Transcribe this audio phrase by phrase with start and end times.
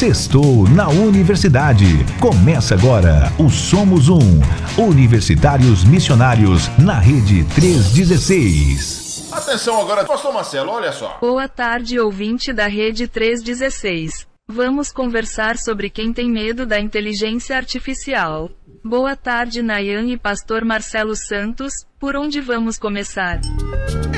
[0.00, 1.84] Sextou na Universidade.
[2.18, 4.40] Começa agora o Somos Um.
[4.78, 9.28] Universitários Missionários na Rede 316.
[9.30, 11.18] Atenção agora, Pastor Marcelo, olha só.
[11.20, 14.26] Boa tarde, ouvinte da Rede 316.
[14.48, 18.50] Vamos conversar sobre quem tem medo da inteligência artificial.
[18.82, 21.86] Boa tarde, Nayan e Pastor Marcelo Santos.
[21.98, 23.40] Por onde vamos começar?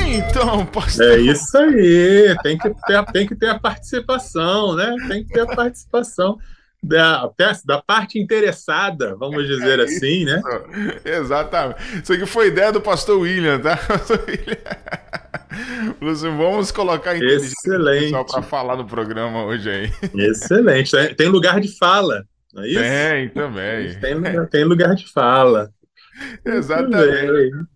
[0.06, 1.10] Então, pastor.
[1.12, 2.36] É isso aí.
[2.42, 4.94] Tem que ter, tem que ter a participação, né?
[5.08, 6.38] Tem que ter a participação
[6.82, 7.28] da,
[7.64, 10.40] da parte interessada, vamos dizer É assim, né?
[11.04, 11.80] Exatamente.
[12.02, 13.76] Isso aqui foi ideia do pastor William, tá?
[13.76, 14.56] Pastor William.
[16.00, 18.12] Lúcio, vamos colocar inteligência Excelente.
[18.30, 19.92] para falar no programa hoje aí.
[20.14, 20.90] Excelente.
[20.92, 22.80] Tem- Tem lugar de fala, não é isso?
[22.80, 24.00] Tem também.
[24.00, 25.70] Tem, lugar- tem lugar de fala.
[26.44, 27.66] Exatamente.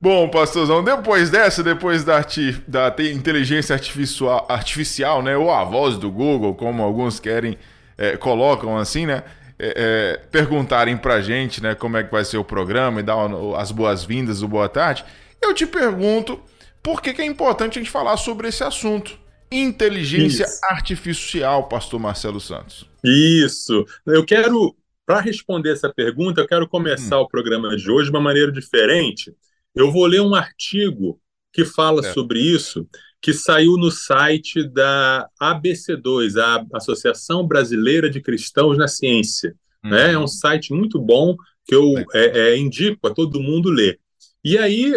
[0.00, 2.20] Bom, pastorzão, depois dessa, depois da,
[2.66, 7.58] da te- inteligência artificial, artificial, né, ou a voz do Google, como alguns querem,
[7.98, 9.22] é, colocam assim, né,
[9.58, 13.16] é, é, perguntarem pra gente, né, como é que vai ser o programa e dar
[13.58, 15.04] as boas-vindas, o boa tarde,
[15.42, 16.40] eu te pergunto
[16.82, 19.18] por que, que é importante a gente falar sobre esse assunto.
[19.50, 20.60] Inteligência Isso.
[20.70, 22.86] artificial, pastor Marcelo Santos.
[23.04, 23.84] Isso.
[24.06, 27.22] Eu quero, para responder essa pergunta, eu quero começar Hum.
[27.22, 29.32] o programa de hoje de uma maneira diferente.
[29.74, 31.20] Eu vou ler um artigo
[31.52, 32.14] que fala Certo.
[32.14, 32.86] sobre isso,
[33.20, 39.54] que saiu no site da ABC2, a Associação Brasileira de Cristãos na Ciência.
[39.82, 40.12] né?
[40.12, 41.34] É um site muito bom
[41.66, 43.98] que eu é, é, indico a todo mundo ler.
[44.44, 44.92] E aí,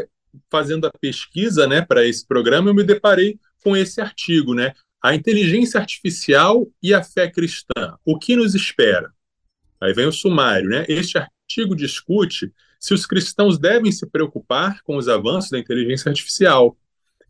[0.51, 4.73] fazendo a pesquisa, né, para esse programa, eu me deparei com esse artigo, né?
[5.01, 7.97] A inteligência artificial e a fé cristã.
[8.05, 9.11] O que nos espera?
[9.81, 10.85] Aí vem o sumário, né?
[10.87, 16.77] Este artigo discute se os cristãos devem se preocupar com os avanços da inteligência artificial.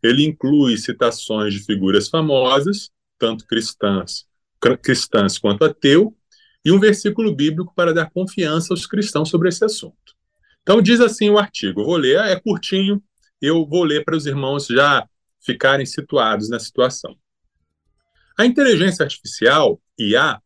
[0.02, 4.26] Ele inclui citações de figuras famosas, tanto cristãs,
[4.60, 6.16] cr- cristãs quanto ateu,
[6.64, 10.14] e um versículo bíblico para dar confiança aos cristãos sobre esse assunto.
[10.62, 13.02] Então, diz assim o artigo, eu vou ler, é curtinho,
[13.40, 15.06] eu vou ler para os irmãos já
[15.44, 17.16] ficarem situados na situação.
[18.36, 20.40] A inteligência artificial, IA,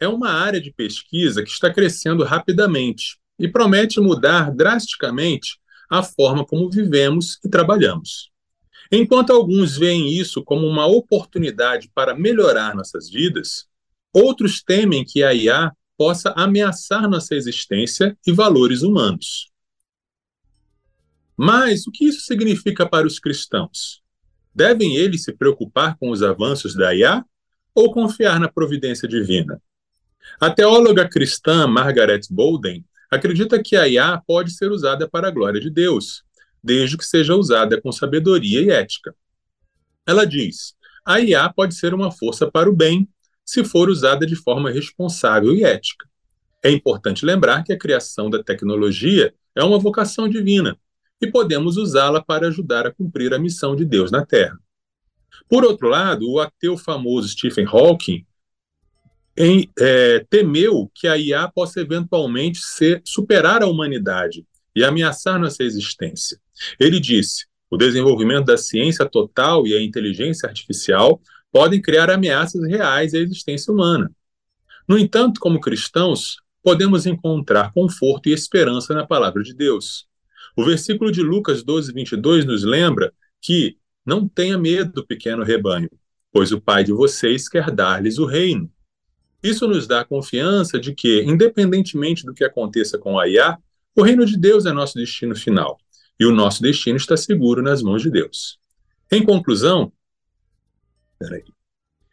[0.00, 5.58] é uma área de pesquisa que está crescendo rapidamente e promete mudar drasticamente
[5.90, 8.30] a forma como vivemos e trabalhamos.
[8.90, 13.66] Enquanto alguns veem isso como uma oportunidade para melhorar nossas vidas,
[14.12, 19.50] outros temem que a IA possa ameaçar nossa existência e valores humanos.
[21.36, 24.02] Mas o que isso significa para os cristãos?
[24.56, 27.22] Devem eles se preocupar com os avanços da IA
[27.74, 29.60] ou confiar na providência divina?
[30.40, 35.60] A teóloga cristã Margaret Bolden acredita que a IA pode ser usada para a glória
[35.60, 36.22] de Deus,
[36.64, 39.14] desde que seja usada com sabedoria e ética.
[40.06, 40.74] Ela diz:
[41.04, 43.06] a IA pode ser uma força para o bem
[43.44, 46.08] se for usada de forma responsável e ética.
[46.64, 50.78] É importante lembrar que a criação da tecnologia é uma vocação divina
[51.20, 54.58] e podemos usá-la para ajudar a cumprir a missão de Deus na Terra.
[55.48, 58.24] Por outro lado, o ateu famoso Stephen Hawking
[59.36, 65.62] em, é, temeu que a IA possa eventualmente ser, superar a humanidade e ameaçar nossa
[65.62, 66.38] existência.
[66.80, 71.20] Ele disse: o desenvolvimento da ciência total e a inteligência artificial
[71.52, 74.10] podem criar ameaças reais à existência humana.
[74.88, 80.06] No entanto, como cristãos, podemos encontrar conforto e esperança na palavra de Deus.
[80.56, 83.12] O versículo de Lucas 12, 22 nos lembra
[83.42, 85.90] que não tenha medo, pequeno rebanho,
[86.32, 88.72] pois o Pai de vocês quer dar-lhes o reino.
[89.42, 93.58] Isso nos dá a confiança de que, independentemente do que aconteça com a IA,
[93.94, 95.78] o reino de Deus é nosso destino final
[96.18, 98.58] e o nosso destino está seguro nas mãos de Deus.
[99.12, 99.92] Em conclusão,
[101.18, 101.44] peraí.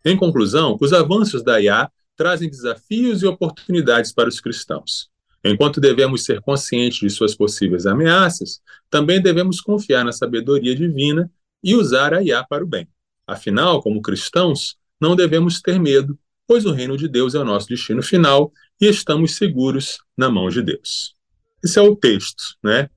[0.04, 5.13] Em conclusão, os avanços da IA trazem desafios e oportunidades para os cristãos.
[5.44, 11.30] Enquanto devemos ser conscientes de suas possíveis ameaças, também devemos confiar na sabedoria divina
[11.62, 12.88] e usar a IA para o bem.
[13.28, 16.18] Afinal, como cristãos, não devemos ter medo,
[16.48, 20.50] pois o reino de Deus é o nosso destino final e estamos seguros na mão
[20.50, 21.16] de Deus.
[21.62, 22.90] Esse é o texto, né?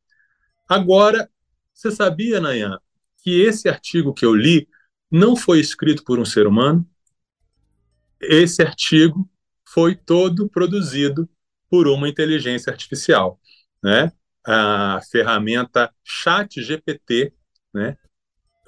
[0.69, 1.29] Agora,
[1.73, 2.79] você sabia, Nayan,
[3.23, 4.69] que esse artigo que eu li
[5.11, 6.89] não foi escrito por um ser humano?
[8.21, 9.29] Esse artigo
[9.65, 11.29] foi todo produzido
[11.71, 13.41] por uma inteligência artificial,
[13.83, 14.13] né?
[14.47, 17.33] A ferramenta ChatGPT,
[17.75, 17.97] né?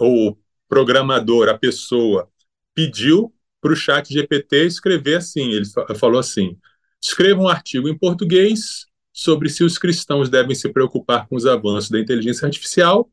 [0.00, 0.37] O
[0.69, 2.29] programador, a pessoa,
[2.75, 5.53] pediu para o ChatGPT escrever assim.
[5.53, 5.65] Ele
[5.97, 6.56] falou assim:
[7.00, 11.91] escreva um artigo em português sobre se os cristãos devem se preocupar com os avanços
[11.91, 13.11] da inteligência artificial,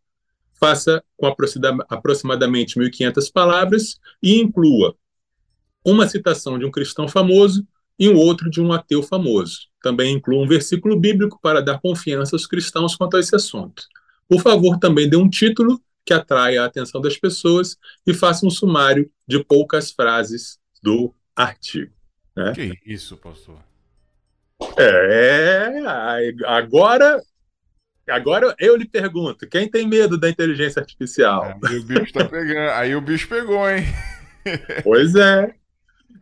[0.60, 1.26] faça com
[1.90, 4.96] aproximadamente 1.500 palavras e inclua
[5.84, 7.66] uma citação de um cristão famoso
[7.98, 9.62] e um outro de um ateu famoso.
[9.82, 13.84] Também inclui um versículo bíblico para dar confiança aos cristãos quanto a esse assunto.
[14.28, 18.50] Por favor, também dê um título que atraia a atenção das pessoas e faça um
[18.50, 21.92] sumário de poucas frases do artigo.
[22.36, 22.54] Né?
[22.54, 23.58] Que isso, pastor?
[24.78, 25.82] É,
[26.46, 27.22] agora,
[28.08, 31.60] agora eu lhe pergunto, quem tem medo da inteligência artificial?
[31.66, 33.84] Aí o bicho tá pegando, aí o bicho pegou, hein?
[34.84, 35.56] Pois é,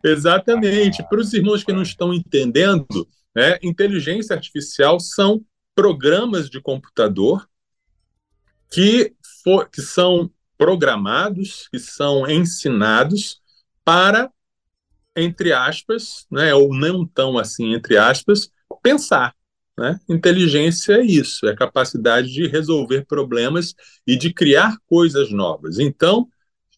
[0.02, 1.02] exatamente.
[1.08, 5.44] Para os irmãos que não estão entendendo, né, inteligência artificial são
[5.74, 7.48] programas de computador
[8.70, 13.40] que, for, que são programados, que são ensinados
[13.84, 14.30] para,
[15.16, 18.50] entre aspas, né, ou não tão assim, entre aspas,
[18.82, 19.34] pensar.
[19.76, 19.98] Né?
[20.08, 23.74] Inteligência é isso, é a capacidade de resolver problemas
[24.06, 25.78] e de criar coisas novas.
[25.78, 26.28] Então,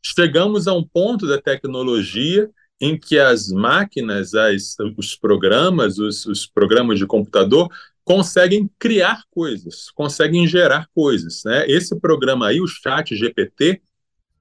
[0.02, 6.46] chegamos a um ponto da tecnologia em que as máquinas, as, os programas, os, os
[6.46, 7.68] programas de computador
[8.04, 11.42] conseguem criar coisas, conseguem gerar coisas.
[11.44, 11.66] Né?
[11.68, 13.82] Esse programa aí, o Chat GPT,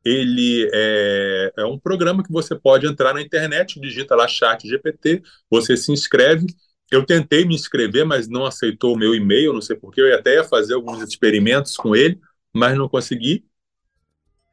[0.03, 5.23] ele é, é, um programa que você pode entrar na internet, digita lá Chat GPT,
[5.49, 6.45] você se inscreve.
[6.91, 10.35] Eu tentei me inscrever, mas não aceitou o meu e-mail, não sei porquê, eu até
[10.35, 12.19] ia fazer alguns experimentos com ele,
[12.53, 13.43] mas não consegui.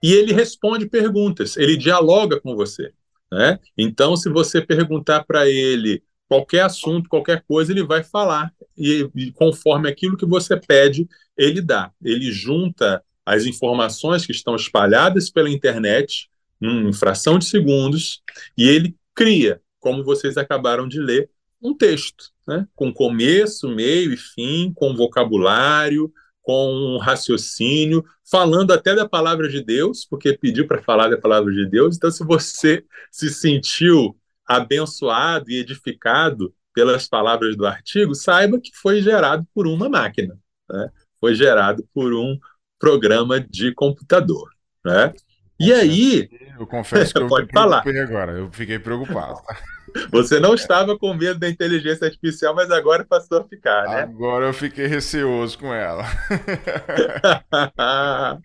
[0.03, 2.95] E ele responde perguntas, ele dialoga com você.
[3.33, 3.59] Né?
[3.79, 8.53] Então, se você perguntar para ele qualquer assunto, qualquer coisa, ele vai falar.
[8.77, 11.91] E, e, conforme aquilo que você pede, ele dá.
[12.05, 16.29] Ele junta as informações que estão espalhadas pela internet
[16.61, 18.23] em fração de segundos
[18.57, 21.31] e ele cria, como vocês acabaram de ler,
[21.61, 22.67] um texto, né?
[22.75, 26.13] com começo, meio e fim, com vocabulário,
[26.43, 31.53] com um raciocínio, falando até da palavra de Deus, porque pediu para falar da palavra
[31.53, 31.97] de Deus.
[31.97, 34.17] Então, se você se sentiu
[34.47, 40.37] abençoado e edificado pelas palavras do artigo, saiba que foi gerado por uma máquina,
[40.71, 40.91] né?
[41.21, 42.39] foi gerado por um
[42.79, 44.51] programa de computador.
[44.85, 45.13] Né?
[45.61, 46.29] E aí.
[46.59, 47.85] Eu confesso que eu pode falar.
[47.87, 49.41] agora, eu fiquei preocupado.
[50.11, 54.03] Você não estava com medo da inteligência artificial, mas agora passou a ficar, né?
[54.03, 56.03] Agora eu fiquei receoso com ela.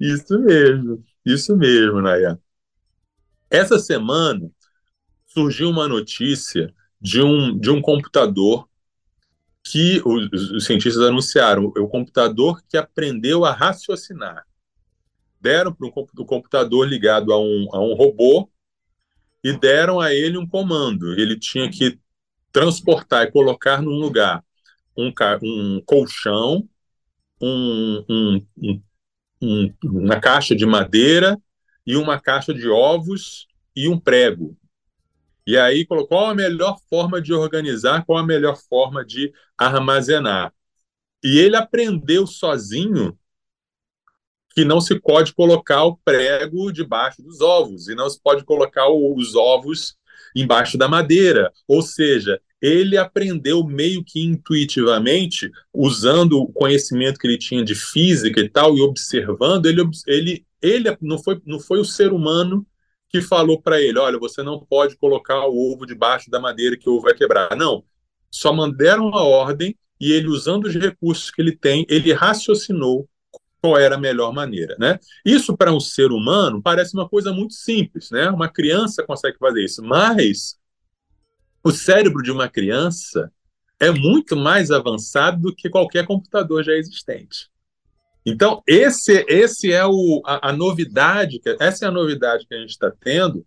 [0.00, 2.38] isso mesmo, isso mesmo, Naya.
[3.50, 4.50] Essa semana,
[5.26, 8.68] surgiu uma notícia de um, de um computador
[9.64, 14.44] que os, os cientistas anunciaram, é o computador que aprendeu a raciocinar.
[15.40, 18.50] Deram para o computador ligado a um, a um robô
[19.42, 21.12] e deram a ele um comando.
[21.18, 21.98] Ele tinha que
[22.52, 24.42] transportar e colocar num lugar
[24.96, 25.12] um,
[25.42, 26.68] um colchão,
[27.40, 28.46] um, um,
[29.40, 31.38] um, uma caixa de madeira
[31.86, 34.56] e uma caixa de ovos e um prego.
[35.46, 40.52] E aí colocou qual a melhor forma de organizar, qual a melhor forma de armazenar.
[41.24, 43.18] E ele aprendeu sozinho
[44.58, 48.88] que não se pode colocar o prego debaixo dos ovos e não se pode colocar
[48.88, 49.94] os ovos
[50.34, 51.52] embaixo da madeira.
[51.68, 58.40] Ou seja, ele aprendeu meio que intuitivamente, usando o conhecimento que ele tinha de física
[58.40, 62.66] e tal, e observando, ele, ele, ele não, foi, não foi o ser humano
[63.08, 66.90] que falou para ele: olha, você não pode colocar o ovo debaixo da madeira que
[66.90, 67.54] o ovo vai quebrar.
[67.54, 67.84] Não.
[68.28, 73.08] Só mandaram a ordem e ele, usando os recursos que ele tem, ele raciocinou
[73.60, 74.98] qual era a melhor maneira, né?
[75.24, 78.30] Isso para um ser humano parece uma coisa muito simples, né?
[78.30, 80.58] Uma criança consegue fazer isso, mas
[81.62, 83.32] o cérebro de uma criança
[83.80, 87.48] é muito mais avançado do que qualquer computador já existente.
[88.26, 92.70] Então, esse, esse é o, a, a novidade, essa é a novidade que a gente
[92.70, 93.46] está tendo,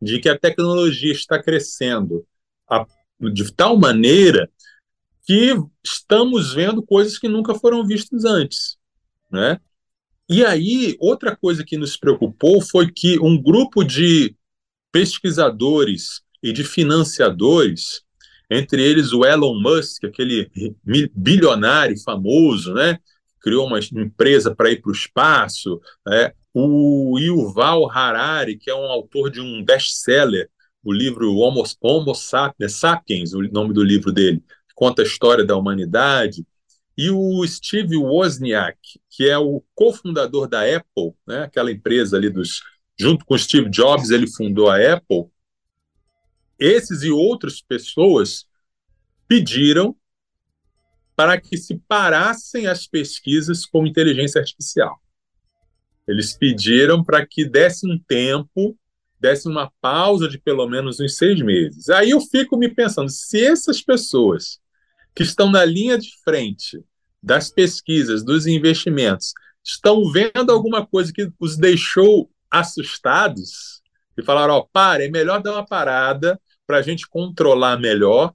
[0.00, 2.26] de que a tecnologia está crescendo
[2.68, 2.86] a,
[3.32, 4.50] de tal maneira
[5.24, 5.54] que
[5.84, 8.76] estamos vendo coisas que nunca foram vistas antes,
[9.32, 9.58] né?
[10.28, 14.36] E aí, outra coisa que nos preocupou foi que um grupo de
[14.90, 18.02] pesquisadores e de financiadores,
[18.50, 20.50] entre eles o Elon Musk, aquele
[21.14, 22.98] bilionário famoso, né,
[23.40, 25.80] criou uma empresa para ir para o espaço.
[26.06, 26.32] Né?
[26.54, 30.48] O Yuval Harari, que é um autor de um best-seller,
[30.84, 34.42] o livro Homo, Homo Sapiens, Sapiens, o nome do livro dele,
[34.74, 36.44] conta a história da humanidade.
[36.96, 41.44] E o Steve Wozniak, que é o cofundador da Apple, né?
[41.44, 42.62] aquela empresa ali dos.
[42.98, 45.26] Junto com Steve Jobs, ele fundou a Apple.
[46.58, 48.46] Esses e outras pessoas
[49.26, 49.96] pediram
[51.16, 55.00] para que se parassem as pesquisas com inteligência artificial.
[56.06, 58.76] Eles pediram para que desse um tempo
[59.22, 61.88] desse uma pausa de pelo menos uns seis meses.
[61.88, 64.60] Aí eu fico me pensando, se essas pessoas
[65.14, 66.84] que estão na linha de frente
[67.22, 73.82] das pesquisas, dos investimentos, estão vendo alguma coisa que os deixou assustados
[74.16, 78.34] e falaram: ó, para, é melhor dar uma parada para a gente controlar melhor.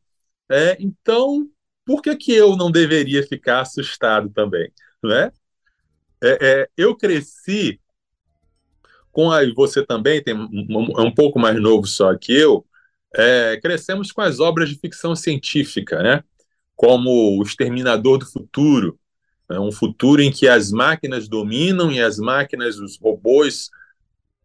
[0.49, 1.47] É, então,
[1.85, 4.71] por que, que eu não deveria ficar assustado também?
[5.03, 5.31] Né?
[6.23, 7.79] É, é, eu cresci
[9.11, 12.65] com a, você também tem um, é um pouco mais novo só que eu.
[13.15, 16.23] É, crescemos com as obras de ficção científica, né?
[16.77, 18.97] Como O Exterminador do Futuro,
[19.49, 23.69] é um futuro em que as máquinas dominam e as máquinas, os robôs,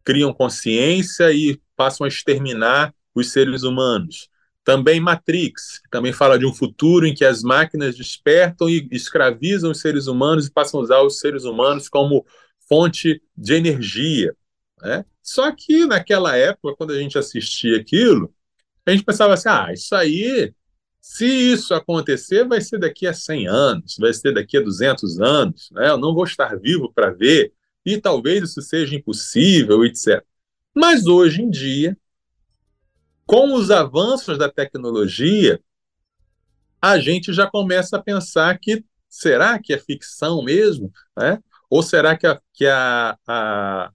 [0.03, 4.29] criam consciência e passam a exterminar os seres humanos.
[4.63, 9.71] Também Matrix, que também fala de um futuro em que as máquinas despertam e escravizam
[9.71, 12.25] os seres humanos e passam a usar os seres humanos como
[12.67, 14.35] fonte de energia.
[14.81, 15.05] Né?
[15.21, 18.33] Só que naquela época, quando a gente assistia aquilo,
[18.85, 20.53] a gente pensava assim: ah, isso aí
[21.03, 25.69] se isso acontecer, vai ser daqui a 100 anos, vai ser daqui a 200 anos,
[25.71, 25.89] né?
[25.89, 27.51] eu não vou estar vivo para ver,
[27.85, 30.23] e talvez isso seja impossível, etc.
[30.73, 31.97] Mas hoje em dia,
[33.25, 35.61] com os avanços da tecnologia,
[36.81, 40.89] a gente já começa a pensar que será que é ficção mesmo?
[41.17, 41.37] Né?
[41.69, 43.91] Ou será que, a, que a, a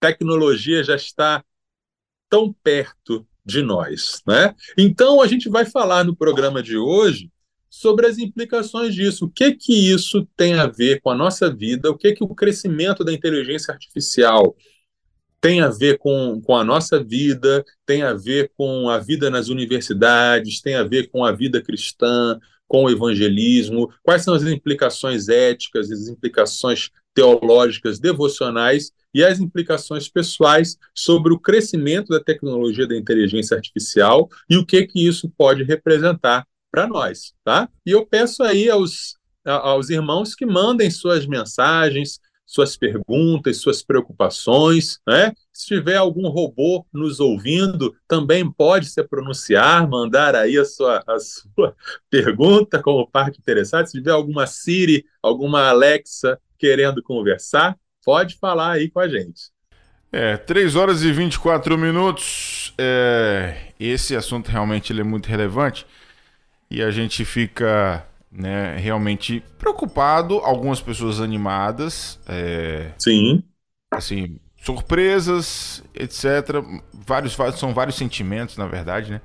[0.00, 1.44] tecnologia já está
[2.30, 4.22] tão perto de nós.
[4.26, 4.54] Né?
[4.76, 7.30] Então, a gente vai falar no programa de hoje
[7.70, 9.24] sobre as implicações disso.
[9.24, 11.90] O que que isso tem a ver com a nossa vida?
[11.90, 14.54] O que que o crescimento da inteligência artificial
[15.40, 19.48] tem a ver com, com a nossa vida, tem a ver com a vida nas
[19.48, 25.28] universidades, tem a ver com a vida cristã, com o evangelismo, quais são as implicações
[25.28, 32.96] éticas, as implicações teológicas, devocionais e as implicações pessoais sobre o crescimento da tecnologia da
[32.96, 37.68] inteligência artificial e o que que isso pode representar para nós, tá?
[37.84, 44.98] E eu peço aí aos, aos irmãos que mandem suas mensagens, suas perguntas, suas preocupações,
[45.06, 45.34] né?
[45.52, 51.18] Se tiver algum robô nos ouvindo, também pode se pronunciar, mandar aí a sua, a
[51.18, 51.76] sua
[52.08, 53.86] pergunta como parte interessada.
[53.86, 59.50] Se tiver alguma Siri, alguma Alexa querendo conversar, pode falar aí com a gente.
[60.10, 62.72] É, 3 horas e 24 minutos.
[62.78, 65.84] É, esse assunto realmente é muito relevante
[66.70, 70.38] e a gente fica né, realmente preocupado.
[70.38, 72.18] Algumas pessoas animadas.
[72.28, 73.42] É, Sim.
[73.90, 76.62] Assim, surpresas, etc.
[76.92, 79.20] Vários, são vários sentimentos, na verdade, né?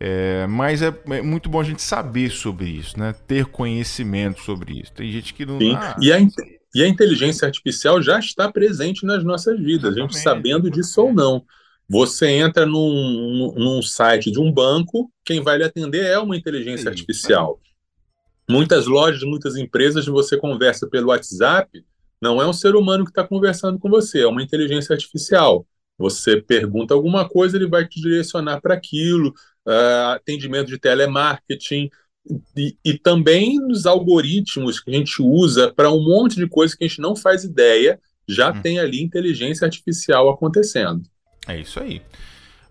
[0.00, 3.14] É, mas é, é, muito bom a gente saber sobre isso, né?
[3.26, 4.92] Ter conhecimento sobre isso.
[4.92, 5.58] Tem gente que não.
[5.58, 5.74] Sim.
[5.74, 6.18] Ah, e, a,
[6.74, 10.00] e a inteligência artificial já está presente nas nossas vidas, Exatamente.
[10.00, 11.44] a gente sabendo disso ou não.
[11.88, 16.84] Você entra num, num site de um banco, quem vai lhe atender é uma inteligência
[16.84, 16.88] Sim.
[16.88, 17.60] artificial.
[18.48, 21.84] Muitas lojas, muitas empresas, você conversa pelo WhatsApp,
[22.20, 25.66] não é um ser humano que está conversando com você, é uma inteligência artificial.
[25.98, 29.34] Você pergunta alguma coisa, ele vai te direcionar para aquilo.
[29.66, 31.88] Uh, atendimento de telemarketing,
[32.56, 36.84] e, e, também nos algoritmos que a gente usa para um monte de coisa que
[36.84, 38.62] a gente não faz ideia, já hum.
[38.62, 41.02] tem ali inteligência artificial acontecendo.
[41.46, 42.00] É isso aí.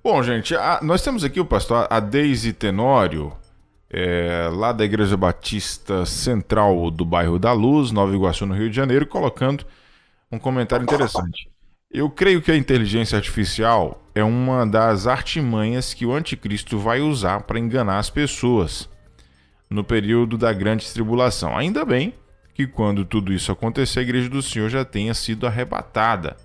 [0.03, 3.31] Bom, gente, a, nós temos aqui o pastor a Deise Tenório,
[3.93, 8.75] é, lá da Igreja Batista Central do bairro da Luz, Nova Iguaçu, no Rio de
[8.75, 9.63] Janeiro, colocando
[10.31, 11.47] um comentário interessante.
[11.91, 17.41] Eu creio que a inteligência artificial é uma das artimanhas que o anticristo vai usar
[17.41, 18.89] para enganar as pessoas
[19.69, 21.55] no período da grande tribulação.
[21.55, 22.15] Ainda bem
[22.55, 26.35] que quando tudo isso acontecer, a igreja do Senhor já tenha sido arrebatada.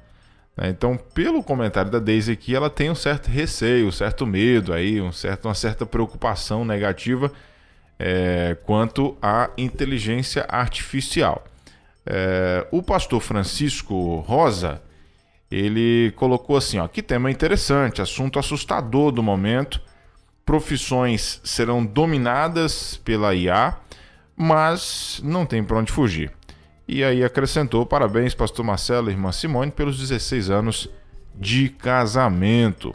[0.59, 0.71] Né?
[0.71, 5.01] Então, pelo comentário da Daisy aqui, ela tem um certo receio, um certo medo aí,
[5.01, 7.33] um certo, uma certa preocupação negativa
[7.97, 11.45] é, quanto à inteligência artificial.
[12.05, 14.83] É, o pastor Francisco Rosa
[15.51, 19.81] ele colocou assim: ó, que tema interessante, assunto assustador do momento
[20.45, 23.77] profissões serão dominadas pela IA,
[24.35, 26.33] mas não tem para onde fugir.
[26.89, 30.89] E aí acrescentou: parabéns, Pastor Marcelo e irmã Simone, pelos 16 anos
[31.35, 32.95] de casamento.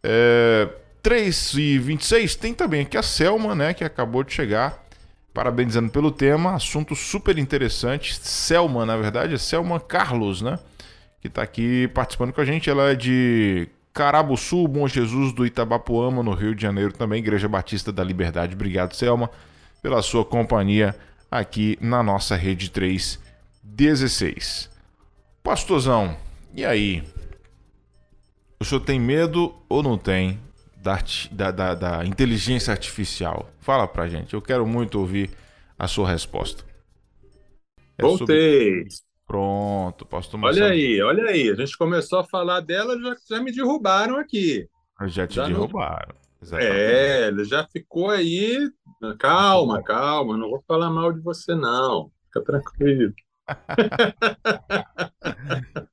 [0.00, 0.68] É,
[1.02, 4.82] 3 e 26 tem também aqui a Selma, né, que acabou de chegar,
[5.34, 8.14] parabenizando pelo tema, assunto super interessante.
[8.14, 10.58] Selma, na verdade, é Selma Carlos, né,
[11.20, 12.70] que está aqui participando com a gente.
[12.70, 17.90] Ela é de Carabuçu, Bom Jesus do Itabapuama, no Rio de Janeiro, também Igreja Batista
[17.90, 18.54] da Liberdade.
[18.54, 19.28] Obrigado, Selma,
[19.82, 20.94] pela sua companhia
[21.34, 24.70] aqui na nossa Rede 316.
[25.42, 26.16] Pastorzão,
[26.54, 27.02] e aí?
[28.60, 30.40] o senhor tem medo ou não tem
[30.76, 30.98] da,
[31.30, 33.50] da, da, da inteligência artificial?
[33.60, 34.32] Fala pra gente.
[34.32, 35.30] Eu quero muito ouvir
[35.78, 36.64] a sua resposta.
[37.98, 38.88] É Voltei.
[38.88, 39.04] Sobre...
[39.26, 40.66] Pronto, pastor Marcelo.
[40.66, 41.50] Olha aí, olha aí.
[41.50, 44.66] A gente começou a falar dela, já, já me derrubaram aqui.
[45.06, 46.14] Já te já derrubaram.
[46.14, 46.24] Não...
[46.58, 48.70] É, ele já ficou aí.
[49.18, 52.10] Calma, calma, não vou falar mal de você, não.
[52.26, 53.14] Fica tranquilo.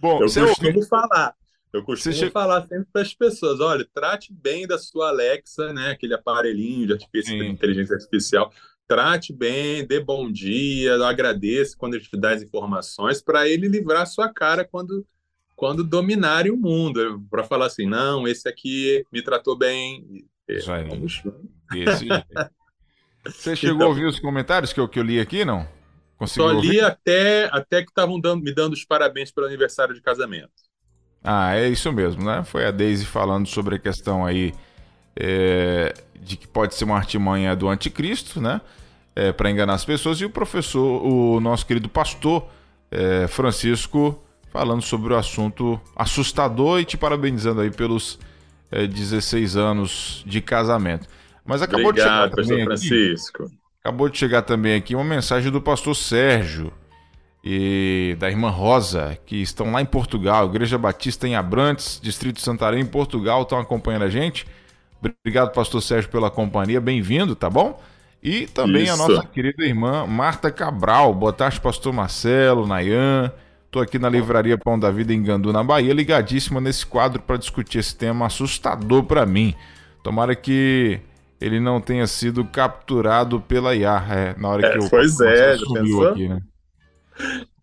[0.00, 0.82] Bom, eu costumo ouviu...
[0.86, 1.34] falar.
[1.72, 2.30] Eu costumo che...
[2.30, 5.90] falar sempre para as pessoas: olha, trate bem da sua Alexa, né?
[5.90, 8.52] Aquele aparelhinho de, de inteligência artificial
[8.86, 14.02] trate bem, dê bom dia, agradeça quando ele te dá as informações, para ele livrar
[14.02, 15.06] a sua cara quando,
[15.56, 17.22] quando dominarem o mundo.
[17.30, 20.26] Para falar assim, não, esse aqui me tratou bem.
[20.48, 20.70] Isso
[21.70, 21.84] aí.
[21.84, 22.08] Esse...
[23.26, 25.66] Você chegou então, a ouvir os comentários que eu, que eu li aqui, não?
[26.18, 30.52] Conseguiu só li até, até que estavam me dando os parabéns pelo aniversário de casamento.
[31.22, 32.44] Ah, é isso mesmo, né?
[32.44, 34.52] Foi a Daisy falando sobre a questão aí
[35.16, 38.60] é, de que pode ser uma artimanha do anticristo, né?
[39.16, 42.46] É, para enganar as pessoas, e o professor, o nosso querido pastor
[42.90, 48.18] é, Francisco, falando sobre o assunto assustador e te parabenizando aí pelos
[48.70, 51.08] é, 16 anos de casamento.
[51.44, 53.44] Mas acabou Obrigado, de chegar também Francisco.
[53.44, 56.72] Aqui, acabou de chegar também aqui uma mensagem do pastor Sérgio
[57.42, 62.42] e da irmã Rosa, que estão lá em Portugal, Igreja Batista em Abrantes, Distrito de
[62.42, 64.46] Santarém, em Portugal, estão acompanhando a gente.
[64.98, 66.80] Obrigado, pastor Sérgio, pela companhia.
[66.80, 67.78] Bem-vindo, tá bom?
[68.22, 68.94] E também Isso.
[68.94, 71.12] a nossa querida irmã Marta Cabral.
[71.12, 73.30] Boa tarde, pastor Marcelo, Nayan.
[73.66, 77.36] Estou aqui na Livraria Pão da Vida em Gandu, na Bahia, ligadíssima nesse quadro para
[77.36, 79.54] discutir esse tema assustador para mim.
[80.02, 81.00] Tomara que
[81.44, 85.58] ele não tenha sido capturado pela IA, é, na hora é, que o Pois é,
[85.58, 86.08] já pensou?
[86.08, 86.40] Aqui, né?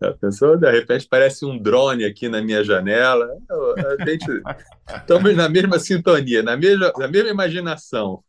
[0.00, 0.56] Já pensou?
[0.56, 3.28] De repente parece um drone aqui na minha janela.
[4.00, 4.24] A gente
[4.96, 8.22] estamos na mesma sintonia, na mesma, na mesma imaginação.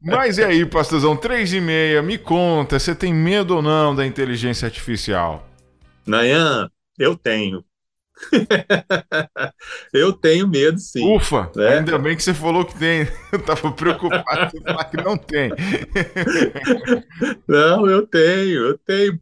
[0.00, 4.06] Mas e aí, pastorzão, três e meia, me conta, você tem medo ou não da
[4.06, 5.48] inteligência artificial?
[6.06, 7.64] Nayan, eu tenho.
[9.92, 11.04] eu tenho medo, sim.
[11.14, 11.78] Ufa, né?
[11.78, 13.06] ainda bem que você falou que tem.
[13.32, 15.50] Eu estava preocupado em falar que não tem.
[17.46, 19.20] não, eu tenho, eu tenho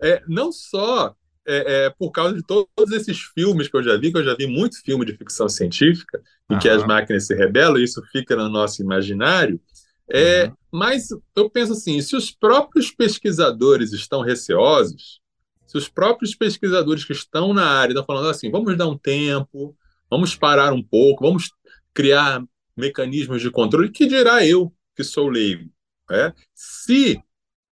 [0.00, 1.14] é, não só
[1.46, 4.34] é, é, por causa de todos esses filmes que eu já vi, que eu já
[4.34, 6.60] vi muito filme de ficção científica, em uhum.
[6.60, 9.60] que as máquinas se rebelam, e isso fica no nosso imaginário,
[10.10, 10.52] é, uhum.
[10.72, 15.20] mas eu penso assim, se os próprios pesquisadores estão receosos,
[15.68, 19.76] se os próprios pesquisadores que estão na área estão falando assim, vamos dar um tempo,
[20.10, 21.50] vamos parar um pouco, vamos
[21.92, 22.42] criar
[22.74, 25.70] mecanismos de controle, que dirá eu, que sou leigo?
[26.10, 26.32] É?
[26.54, 27.22] Se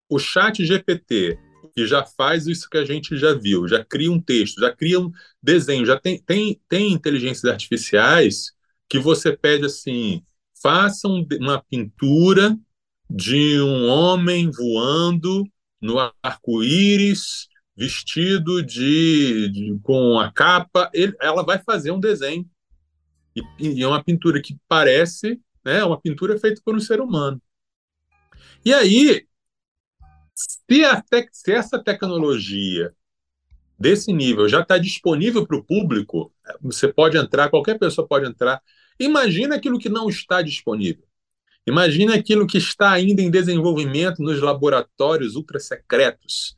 [0.09, 1.39] o chat GPT
[1.75, 5.01] que já faz isso que a gente já viu, já cria um texto, já cria
[5.01, 5.11] um
[5.43, 8.53] desenho, já tem, tem, tem inteligências artificiais
[8.89, 10.23] que você pede assim,
[10.61, 12.57] faça um, uma pintura
[13.11, 15.45] de um homem voando
[15.81, 22.49] no arco-íris, vestido de, de, com a capa, ele, ela vai fazer um desenho.
[23.35, 27.41] E, e, é uma pintura que parece né, uma pintura feita por um ser humano.
[28.65, 29.27] E aí,
[30.35, 32.95] se, a se essa tecnologia
[33.79, 38.63] desse nível já está disponível para o público, você pode entrar, qualquer pessoa pode entrar.
[38.99, 41.05] Imagina aquilo que não está disponível.
[41.67, 46.57] Imagina aquilo que está ainda em desenvolvimento nos laboratórios ultra secretos,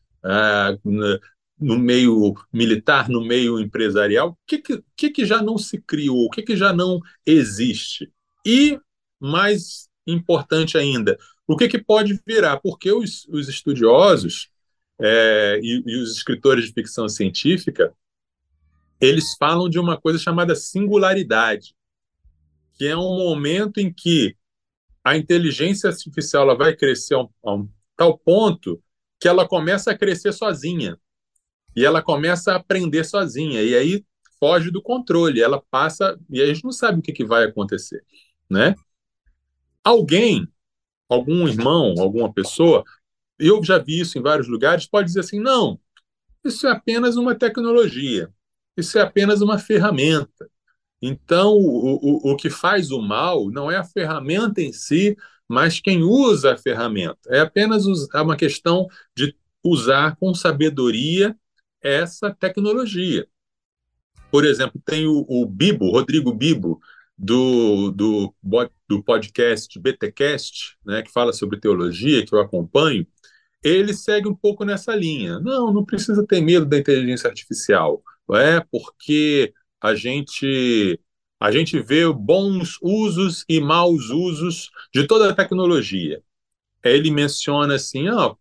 [1.58, 4.30] no meio militar, no meio empresarial.
[4.30, 4.62] O que,
[4.96, 6.26] que, que já não se criou?
[6.26, 8.12] O que, que já não existe?
[8.44, 8.78] E,
[9.18, 12.58] mais importante ainda, o que, que pode virar?
[12.58, 14.50] Porque os, os estudiosos
[15.00, 17.94] é, e, e os escritores de ficção científica
[19.00, 21.74] eles falam de uma coisa chamada singularidade,
[22.74, 24.36] que é um momento em que
[25.04, 28.82] a inteligência artificial ela vai crescer a um, a um, tal ponto
[29.26, 30.96] que ela começa a crescer sozinha
[31.74, 34.04] e ela começa a aprender sozinha e aí
[34.38, 38.04] foge do controle, ela passa e a gente não sabe o que, que vai acontecer,
[38.48, 38.76] né?
[39.82, 40.46] Alguém
[41.08, 42.84] algum irmão, alguma pessoa,
[43.36, 45.80] eu já vi isso em vários lugares, pode dizer assim: não,
[46.44, 48.32] isso é apenas uma tecnologia,
[48.76, 50.48] isso é apenas uma ferramenta.
[51.02, 55.16] Então, o, o, o que faz o mal não é a ferramenta em si,
[55.48, 57.18] mas quem usa a ferramenta.
[57.28, 61.37] É apenas é uma questão de usar com sabedoria
[61.82, 63.26] essa tecnologia.
[64.30, 66.80] Por exemplo, tem o, o Bibo, Rodrigo Bibo,
[67.16, 68.35] do, do,
[68.88, 73.06] do podcast BTcast, né, que fala sobre teologia, que eu acompanho,
[73.62, 75.40] ele segue um pouco nessa linha.
[75.40, 81.00] Não, não precisa ter medo da inteligência artificial, é porque a gente
[81.38, 86.22] a gente vê bons usos e maus usos de toda a tecnologia.
[86.83, 88.37] Ele menciona assim, ó,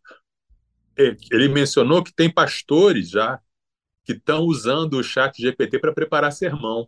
[0.97, 3.39] ele mencionou que tem pastores já
[4.03, 6.88] que estão usando o chat GPT para preparar sermão.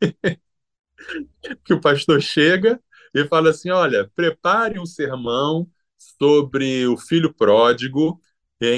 [1.64, 2.80] que o pastor chega
[3.14, 8.20] e fala assim: olha, prepare um sermão sobre o filho pródigo,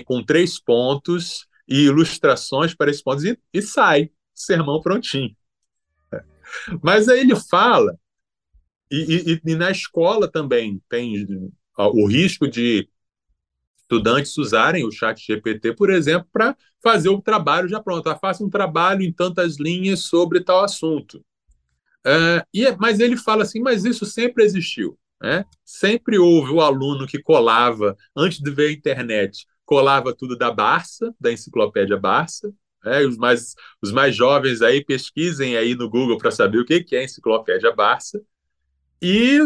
[0.04, 5.34] com três pontos e ilustrações para esses pontos, e, e sai, sermão prontinho.
[6.82, 7.98] Mas aí ele fala,
[8.90, 11.26] e, e, e na escola também tem
[11.76, 12.88] o risco de
[13.82, 18.08] estudantes usarem o chat GPT, por exemplo, para fazer o trabalho já pronto.
[18.08, 21.24] Ah, faça um trabalho em tantas linhas sobre tal assunto.
[22.04, 24.98] Uh, e, é, mas ele fala assim, mas isso sempre existiu.
[25.20, 25.44] Né?
[25.64, 31.14] Sempre houve o aluno que colava, antes de ver a internet, colava tudo da Barça,
[31.18, 32.52] da enciclopédia Barça.
[32.86, 33.04] Né?
[33.04, 36.94] Os, mais, os mais jovens aí pesquisem aí no Google para saber o que, que
[36.94, 38.22] é enciclopédia Barça.
[39.02, 39.40] E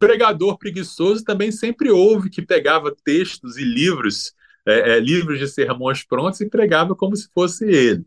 [0.00, 4.34] pregador preguiçoso também sempre houve que pegava textos e livros,
[4.66, 8.04] é, é, livros de sermões prontos e pregava como se fosse ele.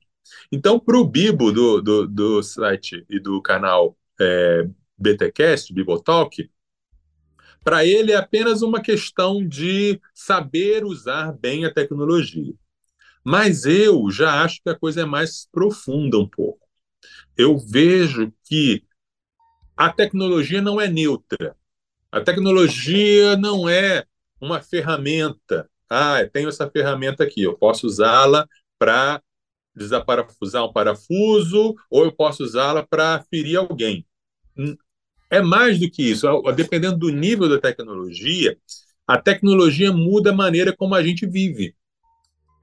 [0.51, 4.67] Então, para o Bibo do, do, do, site e do canal é,
[4.97, 6.49] BTcast, Bibotalk,
[7.63, 12.53] para ele é apenas uma questão de saber usar bem a tecnologia.
[13.29, 16.67] Mas eu já acho que a coisa é mais profunda um pouco.
[17.37, 18.83] Eu vejo que
[19.77, 21.55] a tecnologia não é neutra.
[22.11, 24.03] A tecnologia não é
[24.41, 25.69] uma ferramenta.
[25.87, 28.47] Ah, eu tenho essa ferramenta aqui, eu posso usá-la
[28.79, 29.21] para
[29.75, 34.07] desaparafusar um parafuso ou eu posso usá-la para ferir alguém.
[34.57, 34.75] Hum,
[35.29, 36.25] é mais do que isso.
[36.55, 38.57] Dependendo do nível da tecnologia,
[39.05, 41.75] a tecnologia muda a maneira como a gente vive.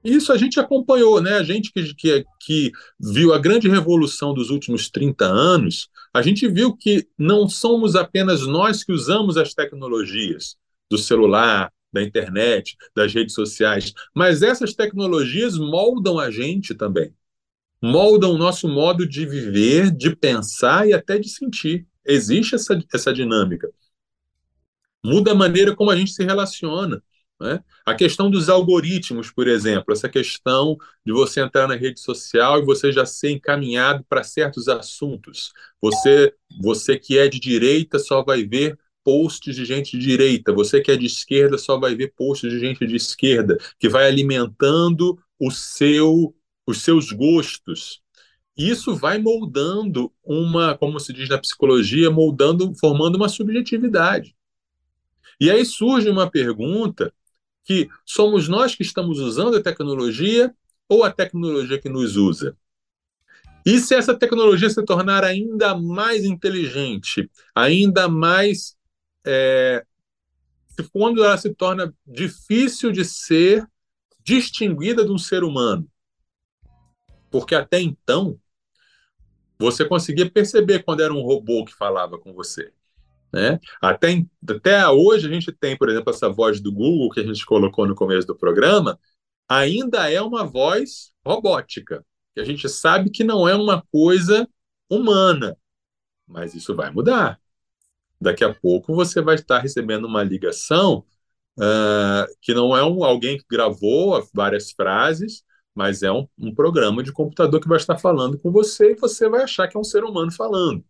[0.07, 1.33] Isso a gente acompanhou, né?
[1.33, 6.47] A gente que, que, que viu a grande revolução dos últimos 30 anos, a gente
[6.47, 10.55] viu que não somos apenas nós que usamos as tecnologias
[10.89, 17.13] do celular, da internet, das redes sociais, mas essas tecnologias moldam a gente também.
[17.81, 21.85] Moldam o nosso modo de viver, de pensar e até de sentir.
[22.05, 23.69] Existe essa, essa dinâmica.
[25.03, 27.03] Muda a maneira como a gente se relaciona.
[27.39, 27.63] Né?
[27.85, 32.65] A questão dos algoritmos, por exemplo, essa questão de você entrar na rede social e
[32.65, 35.53] você já ser encaminhado para certos assuntos.
[35.79, 40.81] Você, você que é de direita só vai ver posts de gente de direita, você
[40.81, 45.17] que é de esquerda só vai ver posts de gente de esquerda, que vai alimentando
[45.39, 48.01] o seu, os seus gostos.
[48.57, 54.35] Isso vai moldando uma, como se diz na psicologia, moldando, formando uma subjetividade.
[55.39, 57.13] E aí surge uma pergunta
[57.67, 60.55] que somos nós que estamos usando a tecnologia
[60.87, 62.57] ou a tecnologia que nos usa?
[63.65, 68.77] E se essa tecnologia se tornar ainda mais inteligente, ainda mais.
[69.25, 69.85] É,
[70.93, 73.67] quando ela se torna difícil de ser
[74.23, 75.85] distinguida de um ser humano?
[77.29, 78.39] Porque até então,
[79.59, 82.71] você conseguia perceber quando era um robô que falava com você.
[83.37, 83.59] Né?
[83.79, 87.45] Até, até hoje a gente tem, por exemplo, essa voz do Google que a gente
[87.45, 88.99] colocou no começo do programa,
[89.47, 94.49] ainda é uma voz robótica, que a gente sabe que não é uma coisa
[94.89, 95.55] humana,
[96.25, 97.39] mas isso vai mudar.
[98.19, 101.05] Daqui a pouco você vai estar recebendo uma ligação
[101.59, 105.43] uh, que não é um, alguém que gravou várias frases,
[105.75, 109.29] mas é um, um programa de computador que vai estar falando com você e você
[109.29, 110.83] vai achar que é um ser humano falando.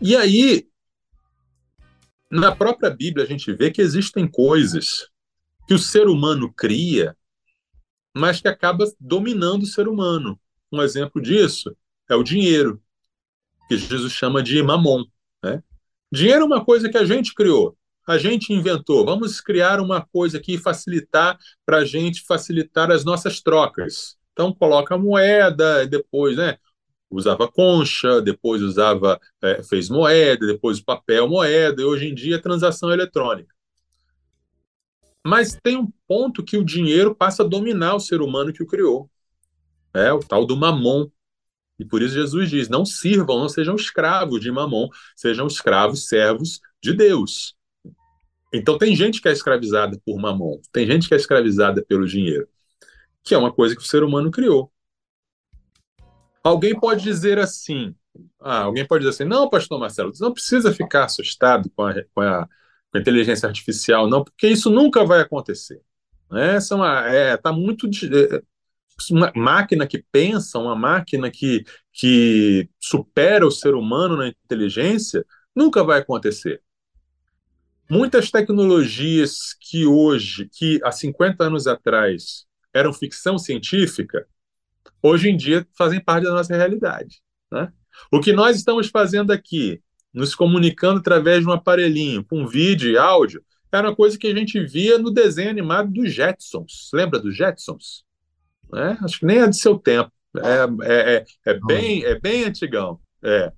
[0.00, 0.69] E aí,
[2.30, 5.08] na própria Bíblia, a gente vê que existem coisas
[5.66, 7.16] que o ser humano cria,
[8.14, 10.38] mas que acaba dominando o ser humano.
[10.72, 11.76] Um exemplo disso
[12.08, 12.80] é o dinheiro,
[13.68, 15.04] que Jesus chama de mamon.
[15.42, 15.62] Né?
[16.12, 19.04] Dinheiro é uma coisa que a gente criou, a gente inventou.
[19.04, 24.16] Vamos criar uma coisa aqui e facilitar para a gente facilitar as nossas trocas.
[24.32, 26.58] Então, coloca a moeda, depois, né?
[27.10, 32.92] Usava concha, depois usava é, fez moeda, depois papel moeda, e hoje em dia transação
[32.92, 33.52] eletrônica.
[35.24, 38.66] Mas tem um ponto que o dinheiro passa a dominar o ser humano que o
[38.66, 39.10] criou.
[39.92, 41.10] É o tal do mamon.
[41.78, 46.60] E por isso Jesus diz: não sirvam, não sejam escravos de mamon, sejam escravos, servos
[46.82, 47.54] de Deus.
[48.52, 52.48] Então tem gente que é escravizada por mamon, tem gente que é escravizada pelo dinheiro,
[53.22, 54.72] que é uma coisa que o ser humano criou.
[56.42, 57.94] Alguém pode dizer assim,
[58.40, 61.94] ah, alguém pode dizer assim, não, pastor Marcelo, você não precisa ficar assustado com a,
[62.14, 62.46] com a,
[62.90, 65.80] com a inteligência artificial, não, porque isso nunca vai acontecer.
[66.30, 66.58] Né?
[67.08, 68.42] É, é tá muito, é,
[69.10, 75.24] uma máquina que pensa, uma máquina que, que supera o ser humano na inteligência,
[75.54, 76.62] nunca vai acontecer.
[77.90, 84.26] Muitas tecnologias que hoje, que há 50 anos atrás eram ficção científica,
[85.02, 87.20] hoje em dia fazem parte da nossa realidade.
[87.50, 87.72] Né?
[88.10, 89.80] O que nós estamos fazendo aqui,
[90.12, 94.34] nos comunicando através de um aparelhinho, com vídeo e áudio, era uma coisa que a
[94.34, 96.90] gente via no desenho animado dos Jetsons.
[96.92, 98.04] Lembra dos Jetsons?
[98.74, 100.10] É, acho que nem é de seu tempo.
[100.36, 103.00] É, é, é, é bem, é bem antigão.
[103.22, 103.52] É.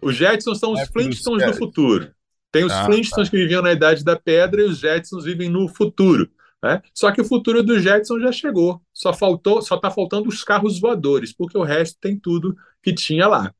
[0.00, 2.12] Os Jetsons são os é Flintstones do futuro.
[2.52, 3.30] Tem os ah, Flintstones tá.
[3.30, 6.30] que viviam na Idade da Pedra e os Jetsons vivem no futuro.
[6.62, 6.82] Né?
[6.94, 8.82] Só que o futuro dos Jetsons já chegou.
[8.92, 13.26] Só faltou, só está faltando os carros voadores, porque o resto tem tudo que tinha
[13.26, 13.54] lá.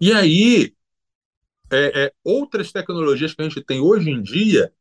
[0.00, 0.74] E aí,
[1.70, 4.72] é, é, outras tecnologias que a gente tem hoje em dia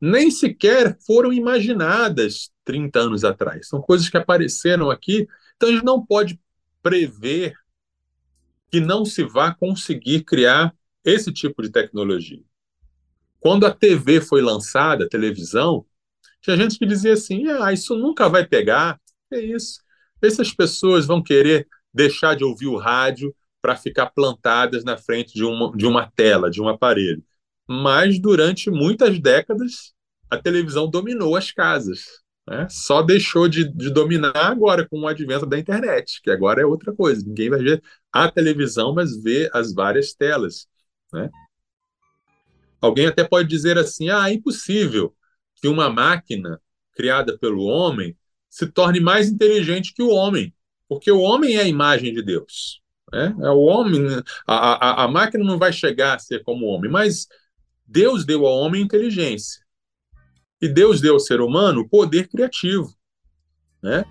[0.00, 3.68] nem sequer foram imaginadas 30 anos atrás.
[3.68, 5.26] São coisas que apareceram aqui.
[5.56, 6.38] Então a gente não pode
[6.82, 7.54] prever
[8.70, 12.42] que não se vá conseguir criar esse tipo de tecnologia.
[13.40, 15.86] Quando a TV foi lançada, a televisão,
[16.46, 19.00] tinha gente que dizia assim: ah, isso nunca vai pegar.
[19.32, 19.80] É isso.
[20.22, 25.44] Essas pessoas vão querer deixar de ouvir o rádio para ficar plantadas na frente de
[25.44, 27.22] uma, de uma tela, de um aparelho.
[27.68, 29.92] Mas durante muitas décadas,
[30.30, 32.04] a televisão dominou as casas.
[32.48, 32.68] Né?
[32.70, 36.92] Só deixou de, de, dominar agora com o advento da internet, que agora é outra
[36.92, 37.26] coisa.
[37.26, 37.82] Ninguém vai ver
[38.12, 40.68] a televisão, mas vê as várias telas.
[41.12, 41.28] Né?
[42.80, 45.12] Alguém até pode dizer assim: ah, é impossível
[45.56, 46.60] que uma máquina
[46.94, 48.16] criada pelo homem
[48.48, 50.54] se torne mais inteligente que o homem,
[50.88, 52.80] porque o homem é a imagem de Deus.
[53.12, 53.34] Né?
[53.40, 54.02] É o homem,
[54.46, 57.26] a, a, a máquina não vai chegar a ser como o homem, mas
[57.86, 59.64] Deus deu ao homem inteligência.
[60.60, 62.94] E Deus deu ao ser humano poder criativo.
[63.82, 64.04] Né?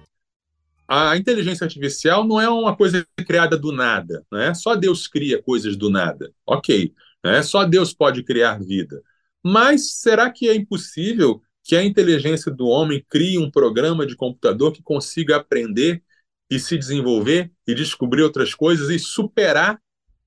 [0.88, 4.24] A inteligência artificial não é uma coisa criada do nada.
[4.32, 4.54] Né?
[4.54, 6.32] Só Deus cria coisas do nada.
[6.46, 6.94] Ok.
[7.24, 7.42] Né?
[7.42, 9.02] Só Deus pode criar vida.
[9.48, 14.72] Mas será que é impossível que a inteligência do homem crie um programa de computador
[14.72, 16.02] que consiga aprender
[16.50, 19.80] e se desenvolver e descobrir outras coisas e superar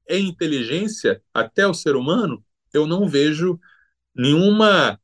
[0.09, 2.45] em inteligência até o ser humano?
[2.73, 3.59] Eu não vejo
[4.15, 5.01] nenhuma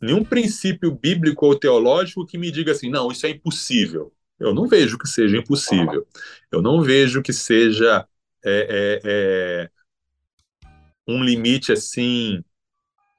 [0.00, 4.14] nenhum princípio bíblico ou teológico que me diga assim, não, isso é impossível.
[4.40, 6.06] Eu não vejo que seja impossível.
[6.50, 8.06] Eu não vejo que seja
[8.42, 9.70] é, é, é,
[11.06, 12.42] um limite assim,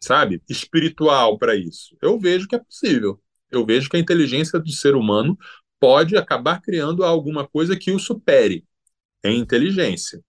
[0.05, 1.97] sabe, espiritual para isso.
[2.01, 3.21] Eu vejo que é possível.
[3.51, 5.37] Eu vejo que a inteligência do ser humano
[5.79, 8.65] pode acabar criando alguma coisa que o supere
[9.23, 10.23] em inteligência.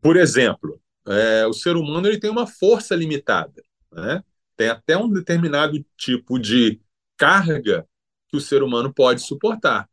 [0.00, 3.62] Por exemplo, é, o ser humano ele tem uma força limitada.
[3.92, 4.22] Né?
[4.56, 6.80] Tem até um determinado tipo de
[7.16, 7.86] carga
[8.28, 9.88] que o ser humano pode suportar.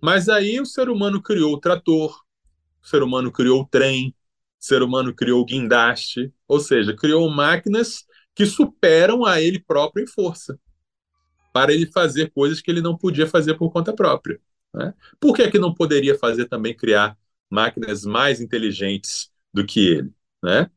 [0.00, 2.22] Mas aí o ser humano criou o trator,
[2.82, 4.14] o ser humano criou o trem,
[4.66, 10.06] ser humano criou o guindaste, ou seja, criou máquinas que superam a ele próprio em
[10.06, 10.58] força,
[11.52, 14.40] para ele fazer coisas que ele não podia fazer por conta própria.
[14.74, 14.92] Né?
[15.18, 17.16] Por que, que não poderia fazer também criar
[17.50, 20.12] máquinas mais inteligentes do que ele?
[20.42, 20.70] Né?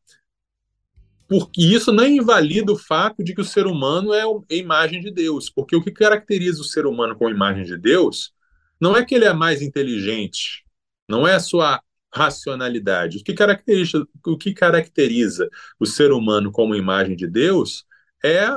[1.30, 5.12] porque isso não invalida o fato de que o ser humano é a imagem de
[5.12, 8.34] Deus, porque o que caracteriza o ser humano com a imagem de Deus
[8.82, 10.66] não é que ele é mais inteligente,
[11.08, 13.20] não é a sua racionalidade.
[13.20, 17.86] O que caracteriza o, que caracteriza o ser humano como imagem de Deus
[18.24, 18.48] é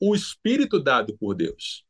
[0.00, 1.84] o espírito dado por Deus,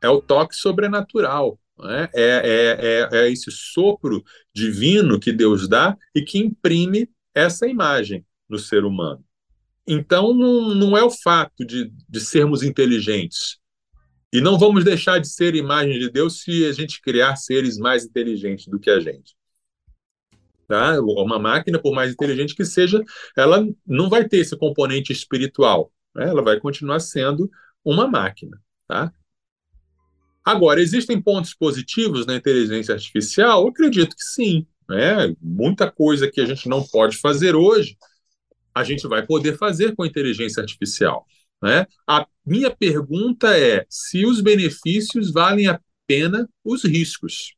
[0.00, 1.58] é o toque sobrenatural.
[1.84, 2.10] É?
[2.14, 4.22] É, é, é, é esse sopro
[4.54, 9.24] divino que Deus dá e que imprime essa imagem no ser humano.
[9.86, 13.58] Então, não, não é o fato de, de sermos inteligentes.
[14.32, 18.04] E não vamos deixar de ser imagem de Deus se a gente criar seres mais
[18.04, 19.34] inteligentes do que a gente.
[20.72, 20.98] Tá?
[21.02, 23.04] Uma máquina, por mais inteligente que seja,
[23.36, 25.92] ela não vai ter esse componente espiritual.
[26.14, 26.26] Né?
[26.26, 27.50] Ela vai continuar sendo
[27.84, 28.58] uma máquina.
[28.88, 29.12] Tá?
[30.42, 33.64] Agora, existem pontos positivos na inteligência artificial?
[33.64, 34.66] Eu acredito que sim.
[34.88, 35.36] Né?
[35.42, 37.98] Muita coisa que a gente não pode fazer hoje,
[38.74, 41.26] a gente vai poder fazer com a inteligência artificial.
[41.62, 41.86] Né?
[42.08, 47.54] A minha pergunta é se os benefícios valem a pena os riscos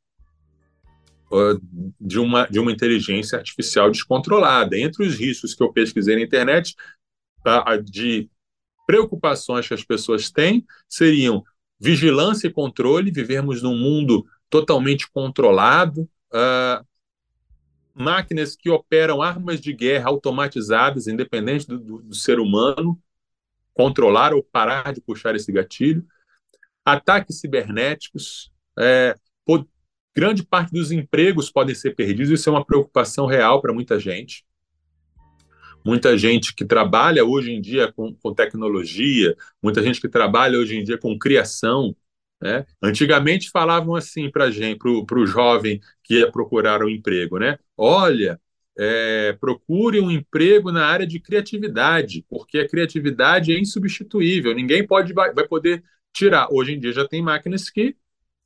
[2.00, 4.78] de uma, de uma inteligência artificial descontrolada.
[4.78, 6.74] Entre os riscos que eu pesquisei na internet,
[7.84, 8.28] de
[8.86, 11.42] preocupações que as pessoas têm seriam
[11.80, 16.84] vigilância e controle, vivermos num mundo totalmente controlado, uh,
[17.94, 23.00] máquinas que operam armas de guerra automatizadas, independente do, do, do ser humano,
[23.72, 26.06] controlar ou parar de puxar esse gatilho.
[26.84, 29.16] ataques cibernéticos, é,
[30.14, 34.44] grande parte dos empregos podem ser perdidos, isso é uma preocupação real para muita gente.
[35.84, 40.76] Muita gente que trabalha hoje em dia com, com tecnologia, muita gente que trabalha hoje
[40.76, 41.94] em dia com criação.
[42.40, 42.64] Né?
[42.82, 47.58] Antigamente falavam assim para gente, para o jovem que ia procurar um emprego, né?
[47.76, 48.40] Olha,
[48.78, 55.12] é, procure um emprego na área de criatividade, porque a criatividade é insubstituível, ninguém pode
[55.12, 56.48] vai, vai poder tirar.
[56.50, 57.96] Hoje em dia já tem máquinas que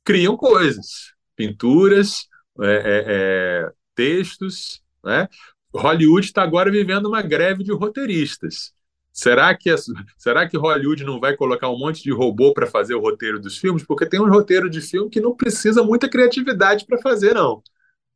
[0.03, 2.27] criam coisas, pinturas,
[2.59, 4.81] é, é, é textos.
[5.01, 5.29] Né?
[5.73, 8.73] Hollywood está agora vivendo uma greve de roteiristas.
[9.13, 9.73] Será que,
[10.17, 13.57] será que Hollywood não vai colocar um monte de robô para fazer o roteiro dos
[13.57, 13.85] filmes?
[13.85, 17.63] Porque tem um roteiro de filme que não precisa muita criatividade para fazer, não.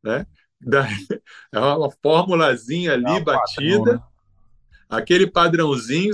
[0.02, 0.26] Né?
[0.60, 0.86] Da,
[1.52, 4.02] é uma formulazinha ali é batida, padrão, né?
[4.90, 6.12] aquele padrãozinho.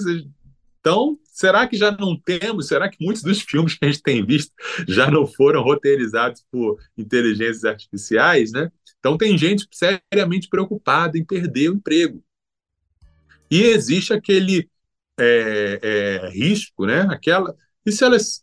[0.81, 2.69] Então, será que já não temos?
[2.69, 4.53] Será que muitos dos filmes que a gente tem visto
[4.89, 8.73] já não foram roteirizados por inteligências artificiais, né?
[8.99, 12.25] Então, tem gente seriamente preocupada em perder o emprego.
[13.51, 14.71] E existe aquele
[15.19, 17.03] é, é, risco, né?
[17.11, 17.55] Aquela.
[17.85, 18.43] E se elas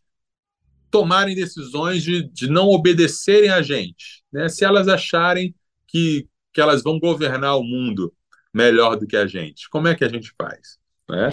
[0.91, 4.47] tomarem decisões de, de não obedecerem a gente, né?
[4.47, 5.56] Se elas acharem
[5.88, 8.13] que, que elas vão governar o mundo
[8.54, 9.69] melhor do que a gente.
[9.69, 10.78] Como é que a gente faz?
[11.10, 11.30] Né?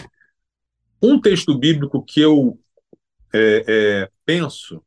[1.02, 2.58] Um texto bíblico que eu
[3.32, 4.82] é, é, penso,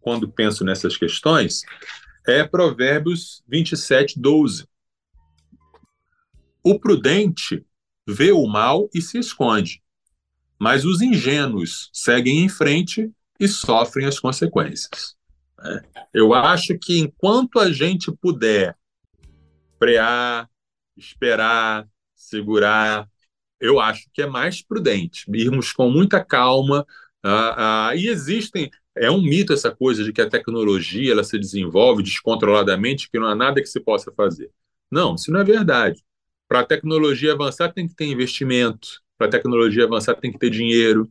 [0.00, 1.62] quando penso nessas questões,
[2.26, 4.66] é Provérbios 27, 12.
[6.62, 7.64] O prudente
[8.06, 9.82] vê o mal e se esconde,
[10.58, 15.16] mas os ingênuos seguem em frente e sofrem as consequências.
[15.58, 15.82] Né?
[16.12, 18.76] Eu acho que enquanto a gente puder
[19.78, 20.48] frear,
[20.96, 23.08] esperar, segurar.
[23.60, 26.86] Eu acho que é mais prudente irmos com muita calma.
[27.24, 31.38] Uh, uh, e existem, é um mito essa coisa de que a tecnologia ela se
[31.38, 34.50] desenvolve descontroladamente, que não há nada que se possa fazer.
[34.90, 36.02] Não, isso não é verdade.
[36.48, 39.02] Para a tecnologia avançar, tem que ter investimento.
[39.18, 41.10] Para a tecnologia avançar, tem que ter dinheiro,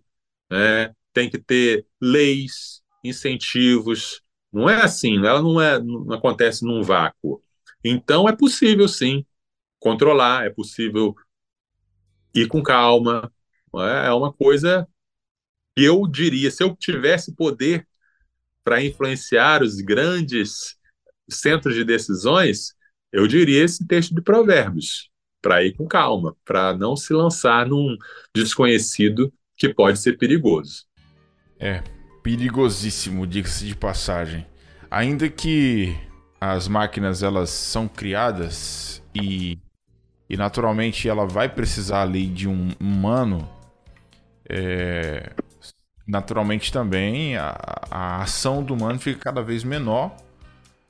[0.49, 0.93] né?
[1.13, 4.21] tem que ter leis, incentivos.
[4.51, 7.41] Não é assim, ela não, é, não acontece num vácuo.
[7.83, 9.25] Então, é possível, sim,
[9.79, 11.15] controlar, é possível
[12.35, 13.31] ir com calma.
[13.77, 14.09] É?
[14.11, 14.87] uma coisa
[15.75, 17.85] que eu diria, se eu tivesse poder
[18.63, 20.77] para influenciar os grandes
[21.29, 22.73] centros de decisões,
[23.11, 25.09] eu diria esse texto de Provérbios,
[25.41, 27.97] para ir com calma, para não se lançar num
[28.33, 30.85] desconhecido que pode ser perigoso.
[31.59, 31.83] É,
[32.23, 34.45] perigosíssimo, diga-se de passagem.
[34.89, 35.95] Ainda que
[36.39, 39.57] as máquinas elas são criadas e,
[40.29, 43.47] e naturalmente ela vai precisar ali de um humano,
[44.49, 45.31] é,
[46.07, 47.55] naturalmente também a,
[47.89, 50.15] a, ação do humano fica cada vez menor.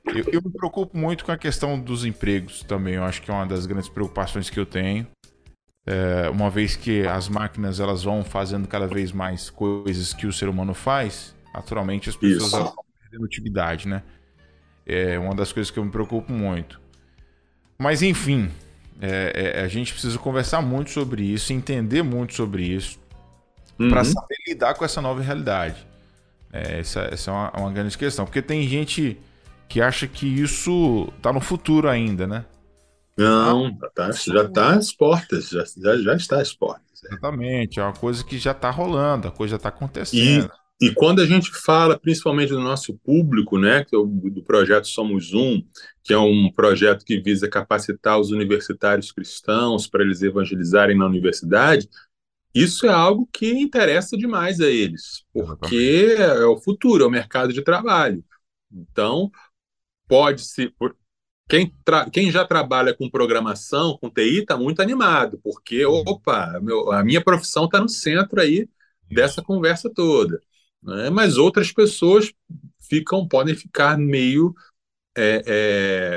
[0.06, 2.96] Eu, eu, me preocupo muito com a questão dos empregos também.
[2.96, 5.08] Eu acho que é uma das grandes preocupações que eu tenho.
[5.88, 10.34] É, uma vez que as máquinas elas vão fazendo cada vez mais coisas que o
[10.34, 14.02] ser humano faz, naturalmente as pessoas vão perdendo utilidade, né?
[14.86, 16.82] É uma das coisas que eu me preocupo muito.
[17.78, 18.50] Mas enfim,
[19.02, 23.00] é, é, a gente precisa conversar muito sobre isso, entender muito sobre isso,
[23.80, 23.90] uhum.
[23.90, 25.86] para saber lidar com essa nova realidade.
[26.52, 29.18] É, essa, essa é uma, uma, grande questão, porque tem gente
[29.68, 32.46] que acha que isso está no futuro ainda, né?
[33.18, 37.04] Não, ah, tá, já está às portas, já, já, já está às portas.
[37.04, 37.08] É.
[37.08, 40.46] Exatamente, é uma coisa que já está rolando, a coisa já está acontecendo.
[40.46, 45.34] E e quando a gente fala, principalmente do nosso público, né, é do projeto Somos
[45.34, 45.64] Um,
[46.04, 51.90] que é um projeto que visa capacitar os universitários cristãos para eles evangelizarem na universidade,
[52.54, 57.54] isso é algo que interessa demais a eles, porque é o futuro, é o mercado
[57.54, 58.24] de trabalho.
[58.72, 59.32] Então,
[60.08, 60.74] pode se.
[61.48, 61.72] Quem,
[62.12, 67.24] quem já trabalha com programação, com TI, está muito animado, porque, opa, meu, a minha
[67.24, 68.68] profissão está no centro aí
[69.10, 70.42] dessa conversa toda
[70.86, 71.10] né?
[71.10, 72.32] mas outras pessoas
[72.80, 74.54] ficam podem ficar meio
[75.18, 75.44] é,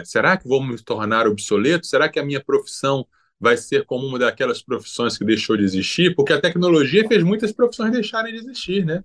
[0.01, 1.87] é, será que vou me tornar obsoleto?
[1.87, 3.07] Será que a minha profissão
[3.39, 6.15] vai ser como uma daquelas profissões que deixou de existir?
[6.17, 9.05] Porque a tecnologia fez muitas profissões deixarem de existir, né?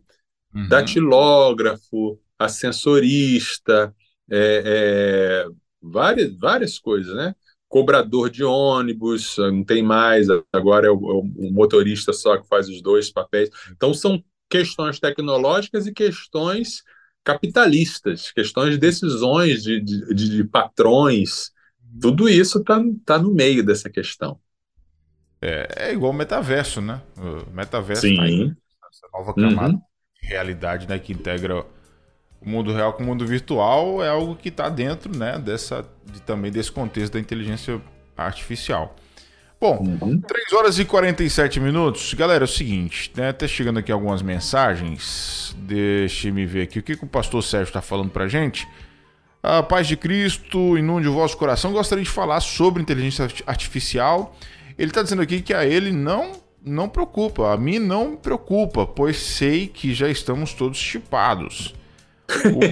[0.54, 0.68] Uhum.
[0.68, 3.96] Datilógrafo, ascensorista,
[4.30, 5.48] é, é
[5.80, 7.36] várias, várias coisas, né?
[7.68, 12.68] Cobrador de ônibus, não tem mais, agora é o, é o motorista só que faz
[12.68, 13.50] os dois papéis.
[13.72, 16.84] Então, são questões tecnológicas e questões
[17.24, 21.50] capitalistas, questões de decisões de, de, de patrões.
[22.00, 24.40] Tudo isso está tá no meio dessa questão.
[25.42, 27.02] É, é igual o metaverso, né?
[27.18, 28.16] O metaverso Sim.
[28.16, 28.54] Tá aí,
[28.92, 29.82] essa nova camada uhum.
[30.22, 31.66] realidade né, que integra
[32.40, 36.22] o mundo real com o mundo virtual é algo que está dentro né, dessa, de,
[36.22, 37.82] também desse contexto da inteligência
[38.16, 38.96] artificial.
[39.64, 40.20] Bom, uhum.
[40.20, 42.14] 3 horas e 47 minutos.
[42.16, 43.32] Galera, é o seguinte, né?
[43.32, 45.56] Tá chegando aqui algumas mensagens.
[45.58, 48.68] Deixa me ver aqui o que, que o pastor Sérgio está falando pra gente.
[49.42, 51.72] A paz de Cristo inunde o vosso coração.
[51.72, 54.36] Gostaria de falar sobre inteligência artificial.
[54.78, 58.86] Ele está dizendo aqui que a ele não não preocupa, a mim não me preocupa,
[58.86, 61.74] pois sei que já estamos todos chipados.
[62.34, 62.64] O...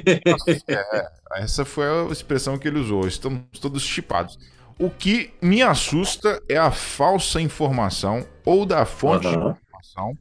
[0.72, 4.40] é, essa foi a expressão que ele usou, estamos todos chipados.
[4.82, 9.34] O que me assusta é a falsa informação ou da fonte uhum.
[9.34, 10.18] de informação,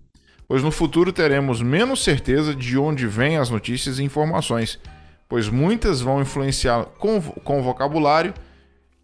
[0.47, 4.79] pois no futuro teremos menos certeza de onde vêm as notícias e informações,
[5.27, 8.35] pois muitas vão influenciar com, com vocabulário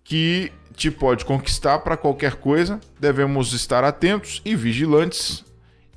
[0.04, 2.78] que te pode conquistar para qualquer coisa.
[3.00, 5.42] Devemos estar atentos e vigilantes.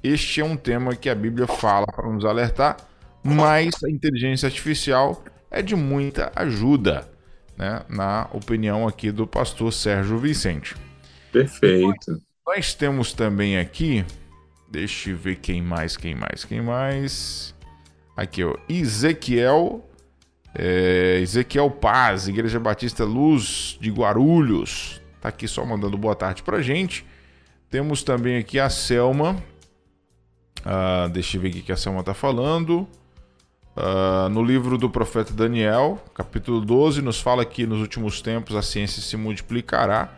[0.01, 2.77] Este é um tema que a Bíblia fala para nos alertar,
[3.21, 7.18] mas a inteligência artificial é de muita ajuda
[7.59, 10.77] né, na opinião aqui do pastor Sérgio Vicente.
[11.29, 12.11] Perfeito.
[12.11, 14.05] Nós, nós temos também aqui,
[14.71, 17.53] deixa eu ver quem mais, quem mais, quem mais.
[18.15, 19.85] Aqui, ó, Ezequiel,
[20.55, 26.61] é, Ezequiel Paz, Igreja Batista Luz de Guarulhos, tá aqui só mandando boa tarde pra
[26.61, 27.05] gente.
[27.69, 29.35] Temos também aqui a Selma,
[30.61, 32.87] uh, deixa eu ver o que a Selma tá falando.
[33.79, 38.61] Uh, no livro do profeta Daniel, capítulo 12, nos fala que nos últimos tempos a
[38.61, 40.13] ciência se multiplicará.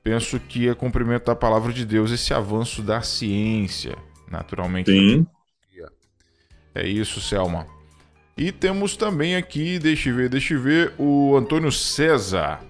[0.00, 3.98] Penso que é cumprimento da palavra de Deus esse avanço da ciência,
[4.30, 4.92] naturalmente.
[4.92, 5.26] Sim.
[6.72, 7.66] É isso, Selma.
[8.36, 12.60] E temos também aqui, deixa eu ver, deixa eu ver, o Antônio César,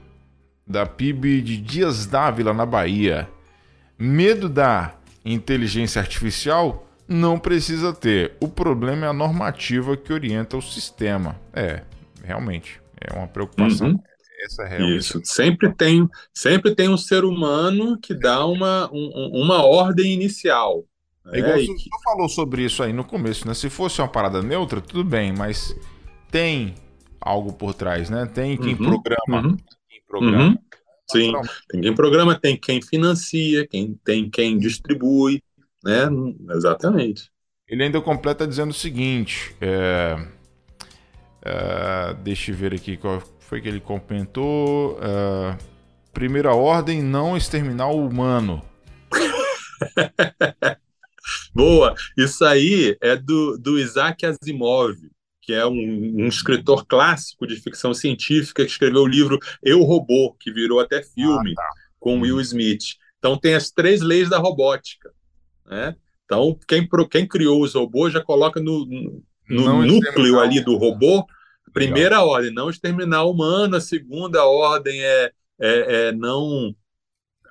[0.67, 3.29] da PIB de Dias Dávila, na Bahia.
[3.99, 6.88] Medo da inteligência artificial?
[7.09, 8.37] Não precisa ter.
[8.41, 11.41] O problema é a normativa que orienta o sistema.
[11.53, 11.83] É,
[12.23, 13.89] realmente, é uma preocupação.
[13.89, 14.03] Uhum.
[14.45, 14.83] Essa é.
[14.97, 20.85] Isso, sempre tem, sempre tem um ser humano que dá uma, um, uma ordem inicial.
[21.33, 21.91] É igual é, você que...
[22.05, 23.55] falou sobre isso aí no começo, né?
[23.55, 25.75] Se fosse uma parada neutra, tudo bem, mas
[26.31, 26.75] tem
[27.21, 28.27] algo por trás, né?
[28.27, 29.49] Tem quem uhum, programa.
[29.49, 29.57] Uhum,
[29.89, 30.45] quem programa.
[30.45, 30.59] Uhum,
[31.11, 31.33] sim,
[31.69, 35.43] tem quem programa, tem quem financia, quem tem quem distribui,
[35.85, 36.09] né?
[36.51, 37.31] Exatamente.
[37.68, 40.16] Ele ainda completa dizendo o seguinte: é,
[41.43, 44.99] é, deixa eu ver aqui qual foi que ele comentou.
[45.03, 45.59] É,
[46.12, 48.62] primeira ordem: não exterminar o humano.
[51.55, 51.95] Boa!
[52.16, 54.97] Isso aí é do, do Isaac Asimov,
[55.43, 60.35] que é um, um, escritor clássico de ficção científica que escreveu o livro Eu Robô,
[60.41, 61.70] que virou até filme ah, tá.
[61.99, 62.97] com Will Smith.
[63.18, 65.11] Então tem as três leis da robótica.
[65.69, 65.95] Né?
[66.25, 68.87] Então, quem, quem criou os robôs já coloca no,
[69.49, 71.25] no núcleo ali do robô,
[71.73, 72.29] primeira Legal.
[72.29, 76.75] ordem, não exterminar o humano, a segunda ordem é, é, é não.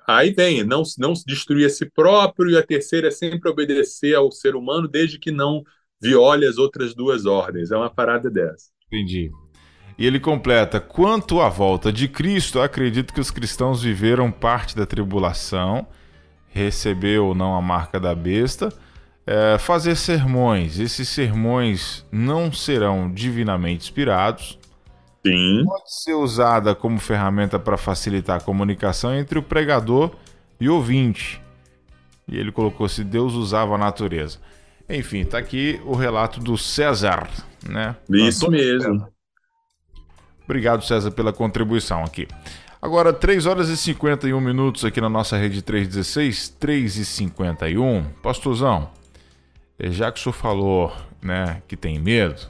[0.06, 4.32] Aí vem, não, não destruir a si próprio, e a terceira é sempre obedecer ao
[4.32, 5.62] ser humano, desde que não
[6.00, 7.70] viole as outras duas ordens.
[7.70, 8.70] É uma parada dessa.
[8.86, 9.30] Entendi.
[9.98, 14.86] E ele completa: quanto à volta de Cristo, acredito que os cristãos viveram parte da
[14.86, 15.86] tribulação
[16.50, 18.72] receber ou não a marca da besta,
[19.26, 20.78] é, fazer sermões.
[20.78, 24.58] Esses sermões não serão divinamente inspirados.
[25.26, 25.64] Sim.
[25.66, 30.12] Pode ser usada como ferramenta para facilitar a comunicação entre o pregador
[30.60, 31.42] e o ouvinte.
[32.26, 34.38] E ele colocou se Deus usava a natureza.
[34.88, 37.28] Enfim, tá aqui o relato do César,
[37.68, 37.94] né?
[38.08, 38.94] Isso Antônio mesmo.
[38.94, 39.08] César.
[40.44, 42.26] Obrigado, César, pela contribuição aqui.
[42.80, 48.04] Agora, 3 horas e 51 minutos aqui na nossa rede 316, 3 e 51.
[48.22, 48.90] Pastorzão,
[49.76, 52.40] eh, já que o senhor falou né, que tem medo,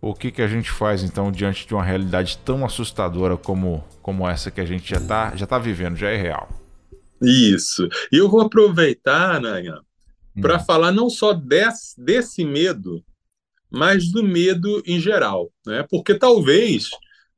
[0.00, 4.28] o que, que a gente faz então diante de uma realidade tão assustadora como, como
[4.28, 6.48] essa que a gente já está já tá vivendo, já é real?
[7.20, 7.88] Isso.
[8.12, 9.80] E eu vou aproveitar, Nanha,
[10.36, 10.40] hum.
[10.40, 13.02] para falar não só desse, desse medo,
[13.68, 15.50] mas do medo em geral.
[15.66, 15.84] Né?
[15.90, 16.90] Porque talvez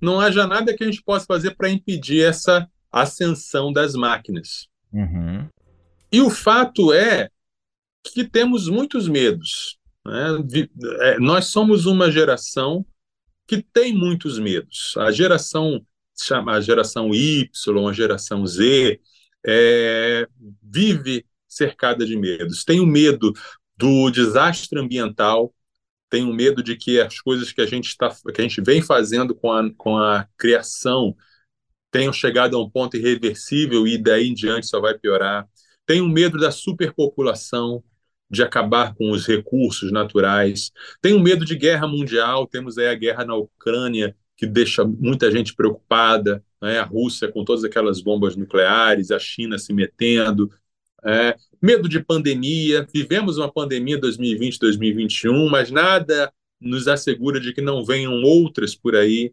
[0.02, 4.66] não haja nada que a gente possa fazer para impedir essa ascensão das máquinas.
[4.92, 5.48] Uhum.
[6.10, 7.30] E o fato é
[8.04, 9.78] que temos muitos medos.
[10.04, 10.68] Né?
[11.00, 12.84] É, nós somos uma geração
[13.46, 14.94] que tem muitos medos.
[14.98, 15.84] A geração
[16.46, 19.00] a geração Y, a geração Z,
[19.44, 20.28] é,
[20.62, 22.64] vive cercada de medos.
[22.64, 23.32] Tem o medo
[23.76, 25.52] do desastre ambiental,
[26.12, 29.34] tenho medo de que as coisas que a gente está que a gente vem fazendo
[29.34, 31.16] com a, com a criação
[31.90, 35.48] tenham chegado a um ponto irreversível e daí em diante só vai piorar.
[35.86, 37.82] Tenho medo da superpopulação,
[38.30, 40.70] de acabar com os recursos naturais.
[41.04, 45.54] Um medo de guerra mundial, temos aí a guerra na Ucrânia, que deixa muita gente
[45.54, 46.78] preocupada, né?
[46.78, 50.50] a Rússia com todas aquelas bombas nucleares, a China se metendo,
[51.04, 57.62] é, medo de pandemia, vivemos uma pandemia 2020, 2021, mas nada nos assegura de que
[57.62, 59.32] não venham outras por aí.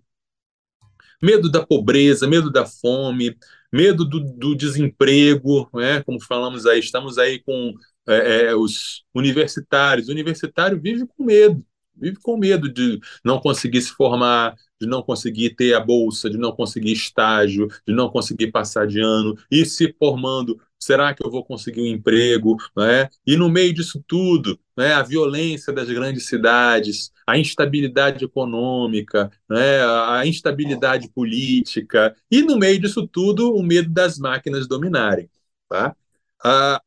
[1.22, 3.36] Medo da pobreza, medo da fome,
[3.74, 6.02] medo do, do desemprego, né?
[6.04, 7.74] como falamos aí, estamos aí com
[8.08, 10.08] é, é, os universitários.
[10.08, 11.66] O universitário vive com medo,
[11.96, 16.38] vive com medo de não conseguir se formar, de não conseguir ter a bolsa, de
[16.38, 21.30] não conseguir estágio, de não conseguir passar de ano, e se formando, será que eu
[21.30, 22.56] vou conseguir um emprego?
[22.76, 23.10] Né?
[23.26, 29.84] E no meio disso tudo, né, a violência das grandes cidades, a instabilidade econômica, né,
[29.84, 35.30] a instabilidade política, e no meio disso tudo, o medo das máquinas dominarem.
[35.68, 35.96] Tá?
[36.44, 36.82] Ah,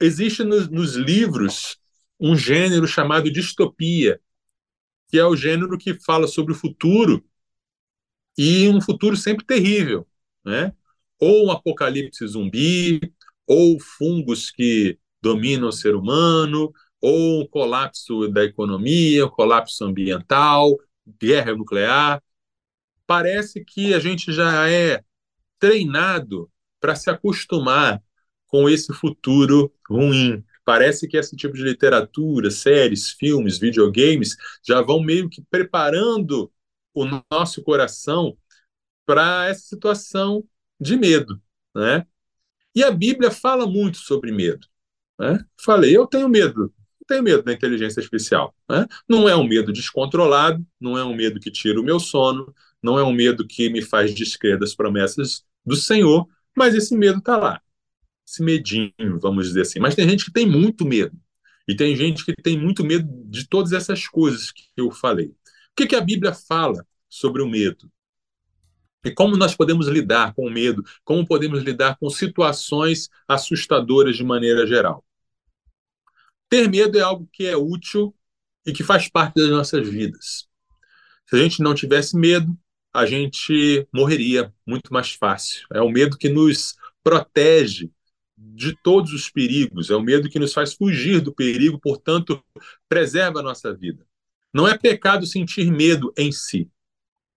[0.00, 1.78] existe nos, nos livros
[2.20, 4.20] um gênero chamado distopia,
[5.08, 7.24] que é o gênero que fala sobre o futuro
[8.36, 10.06] e um futuro sempre terrível,
[10.44, 10.72] né?
[11.20, 13.00] Ou um apocalipse zumbi,
[13.46, 20.76] ou fungos que dominam o ser humano, ou um colapso da economia, um colapso ambiental,
[21.20, 22.22] guerra nuclear.
[23.06, 25.02] Parece que a gente já é
[25.58, 26.50] treinado
[26.80, 28.02] para se acostumar
[28.46, 35.02] com esse futuro ruim, Parece que esse tipo de literatura, séries, filmes, videogames, já vão
[35.02, 36.52] meio que preparando
[36.92, 38.36] o nosso coração
[39.06, 40.44] para essa situação
[40.80, 41.40] de medo,
[41.74, 42.06] né?
[42.74, 44.66] E a Bíblia fala muito sobre medo.
[45.18, 45.44] Né?
[45.64, 48.54] Falei, eu tenho medo, eu tenho medo da inteligência artificial.
[48.68, 48.86] Né?
[49.08, 52.98] Não é um medo descontrolado, não é um medo que tira o meu sono, não
[52.98, 57.36] é um medo que me faz descrer das promessas do Senhor, mas esse medo está
[57.36, 57.60] lá
[58.28, 59.80] esse medinho, vamos dizer assim.
[59.80, 61.16] Mas tem gente que tem muito medo.
[61.66, 65.26] E tem gente que tem muito medo de todas essas coisas que eu falei.
[65.26, 65.34] O
[65.76, 67.90] que, que a Bíblia fala sobre o medo?
[69.04, 70.84] E como nós podemos lidar com o medo?
[71.04, 75.04] Como podemos lidar com situações assustadoras de maneira geral?
[76.48, 78.14] Ter medo é algo que é útil
[78.66, 80.48] e que faz parte das nossas vidas.
[81.26, 82.56] Se a gente não tivesse medo,
[82.92, 85.66] a gente morreria muito mais fácil.
[85.72, 87.90] É o medo que nos protege
[88.36, 92.42] de todos os perigos, é o medo que nos faz fugir do perigo, portanto,
[92.88, 94.06] preserva a nossa vida.
[94.54, 96.70] Não é pecado sentir medo em si.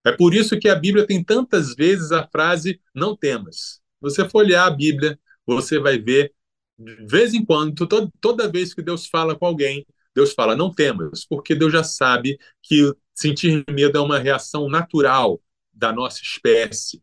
[0.03, 3.79] É por isso que a Bíblia tem tantas vezes a frase não temas.
[3.99, 6.33] Você for olhar a Bíblia, você vai ver,
[6.77, 9.85] de vez em quando, toda, toda vez que Deus fala com alguém,
[10.15, 15.41] Deus fala não temas, porque Deus já sabe que sentir medo é uma reação natural
[15.71, 17.01] da nossa espécie.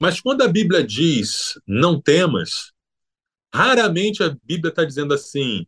[0.00, 2.72] Mas quando a Bíblia diz não temas,
[3.52, 5.66] raramente a Bíblia está dizendo assim: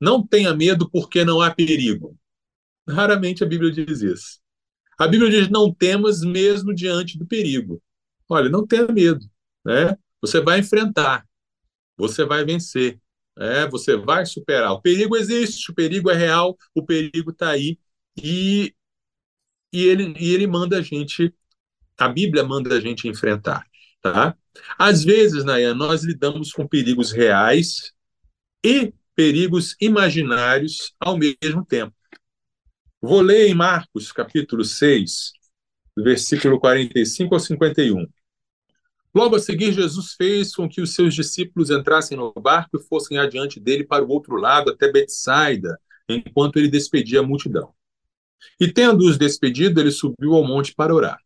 [0.00, 2.16] não tenha medo porque não há perigo.
[2.88, 4.40] Raramente a Bíblia diz isso.
[4.98, 7.80] A Bíblia diz não temas mesmo diante do perigo.
[8.28, 9.24] Olha, não tenha medo,
[9.64, 9.96] né?
[10.20, 11.26] Você vai enfrentar,
[11.96, 13.00] você vai vencer,
[13.36, 13.66] né?
[13.68, 14.72] Você vai superar.
[14.72, 17.78] O perigo existe, o perigo é real, o perigo está aí
[18.16, 18.74] e
[19.72, 21.34] e ele e ele manda a gente
[21.98, 23.66] a Bíblia manda a gente enfrentar.
[24.00, 24.36] Tá?
[24.78, 27.92] Às vezes, Nayan, nós lidamos com perigos reais
[28.64, 31.94] e perigos imaginários ao mesmo tempo.
[33.00, 35.32] Vou ler em Marcos, capítulo 6,
[35.96, 38.04] versículo 45 ao 51.
[39.14, 43.16] Logo a seguir, Jesus fez com que os seus discípulos entrassem no barco e fossem
[43.16, 45.78] adiante dele para o outro lado, até Betsaida,
[46.08, 47.72] enquanto ele despedia a multidão.
[48.58, 51.20] E tendo-os despedido, ele subiu ao monte para orar.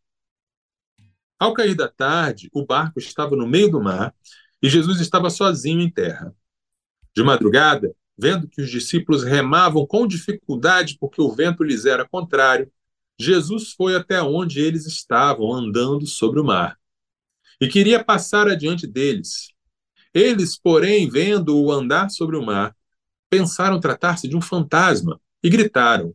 [1.39, 4.13] Ao cair da tarde, o barco estava no meio do mar
[4.61, 6.35] e Jesus estava sozinho em terra.
[7.15, 12.71] De madrugada, vendo que os discípulos remavam com dificuldade porque o vento lhes era contrário,
[13.19, 16.77] Jesus foi até onde eles estavam andando sobre o mar
[17.59, 19.53] e queria passar adiante deles.
[20.13, 22.75] Eles, porém, vendo-o andar sobre o mar,
[23.29, 26.13] pensaram tratar-se de um fantasma e gritaram,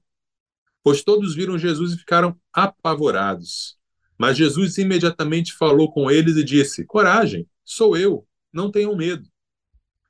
[0.83, 3.77] pois todos viram Jesus e ficaram apavorados.
[4.17, 9.29] Mas Jesus imediatamente falou com eles e disse: Coragem, sou eu, não tenham medo.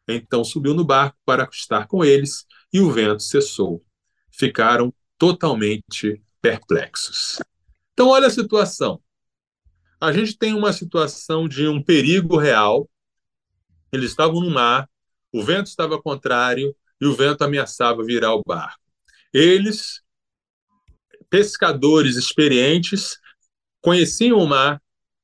[0.09, 3.84] Então subiu no barco para estar com eles e o vento cessou.
[4.30, 7.38] Ficaram totalmente perplexos.
[7.92, 9.02] Então, olha a situação.
[10.00, 12.88] A gente tem uma situação de um perigo real.
[13.92, 14.88] Eles estavam no mar,
[15.32, 18.80] o vento estava contrário e o vento ameaçava virar o barco.
[19.32, 20.02] Eles,
[21.28, 23.18] pescadores experientes,
[23.80, 24.80] conheciam o mar,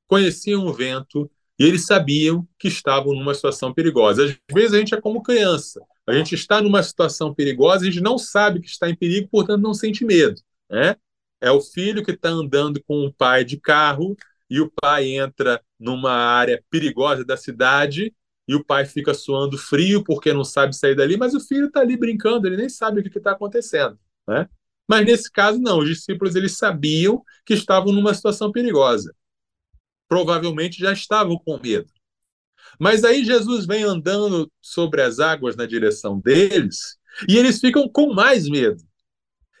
[0.07, 4.25] conheciam o vento e eles sabiam que estavam numa situação perigosa.
[4.25, 5.81] Às vezes a gente é como criança.
[6.07, 9.61] A gente está numa situação perigosa, a gente não sabe que está em perigo, portanto
[9.61, 10.39] não sente medo.
[10.69, 10.95] Né?
[11.41, 14.15] É o filho que está andando com o pai de carro
[14.49, 18.13] e o pai entra numa área perigosa da cidade
[18.47, 21.79] e o pai fica suando frio porque não sabe sair dali, mas o filho está
[21.79, 23.97] ali brincando, ele nem sabe o que está acontecendo.
[24.27, 24.47] Né?
[24.87, 29.15] Mas nesse caso, não, os discípulos eles sabiam que estavam numa situação perigosa.
[30.07, 31.91] Provavelmente já estavam com medo.
[32.79, 36.97] Mas aí Jesus vem andando sobre as águas na direção deles
[37.27, 38.83] e eles ficam com mais medo.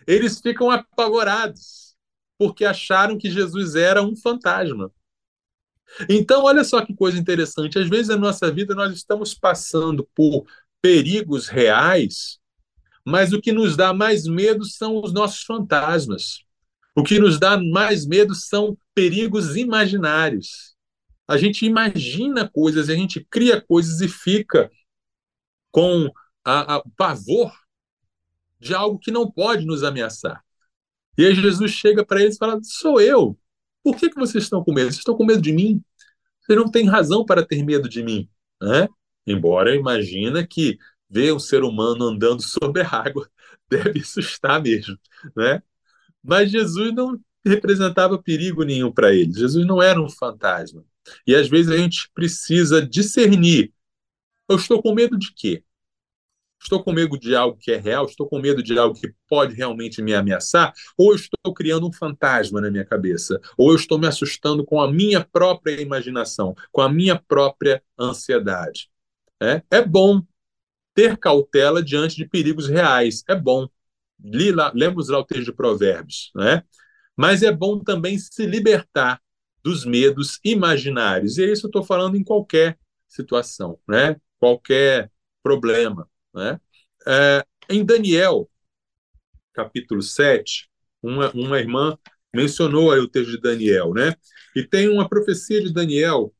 [0.05, 1.95] Eles ficam apavorados
[2.37, 4.91] porque acharam que Jesus era um fantasma.
[6.09, 7.79] Então, olha só que coisa interessante.
[7.79, 10.45] Às vezes na nossa vida nós estamos passando por
[10.81, 12.39] perigos reais,
[13.05, 16.44] mas o que nos dá mais medo são os nossos fantasmas.
[16.95, 20.75] O que nos dá mais medo são perigos imaginários.
[21.27, 24.71] A gente imagina coisas, a gente cria coisas e fica
[25.71, 26.09] com
[26.43, 27.51] a, a pavor
[28.59, 30.43] de algo que não pode nos ameaçar.
[31.17, 33.37] E aí Jesus chega para eles e fala: Sou eu.
[33.83, 34.87] Por que, que vocês estão com medo?
[34.87, 35.83] Vocês estão com medo de mim?
[36.41, 38.29] Vocês não têm razão para ter medo de mim.
[38.61, 38.87] Né?
[39.27, 40.77] Embora imagina que
[41.09, 43.29] ver um ser humano andando sobre a água
[43.69, 44.97] deve assustar mesmo.
[45.35, 45.61] Né?
[46.25, 49.37] Mas Jesus não representava perigo nenhum para eles.
[49.37, 50.83] Jesus não era um fantasma.
[51.25, 53.71] E às vezes a gente precisa discernir.
[54.49, 55.63] Eu estou com medo de quê?
[56.61, 58.05] Estou com medo de algo que é real?
[58.05, 60.73] Estou com medo de algo que pode realmente me ameaçar?
[60.97, 63.39] Ou eu estou criando um fantasma na minha cabeça?
[63.55, 68.89] Ou eu estou me assustando com a minha própria imaginação, com a minha própria ansiedade?
[69.41, 70.23] É, é bom
[70.95, 73.23] ter cautela diante de perigos reais.
[73.27, 73.67] É bom.
[74.73, 76.63] Lemos lá o texto de Provérbios, né?
[77.15, 79.21] Mas é bom também se libertar
[79.63, 81.37] dos medos imaginários.
[81.37, 84.15] E é isso eu estou falando em qualquer situação, né?
[84.39, 85.11] qualquer
[85.41, 86.07] problema.
[86.33, 86.59] Né?
[87.07, 88.49] É, em Daniel,
[89.53, 90.69] capítulo 7,
[91.01, 91.97] uma, uma irmã
[92.33, 94.13] mencionou aí o texto de Daniel, né?
[94.55, 96.33] E tem uma profecia de Daniel,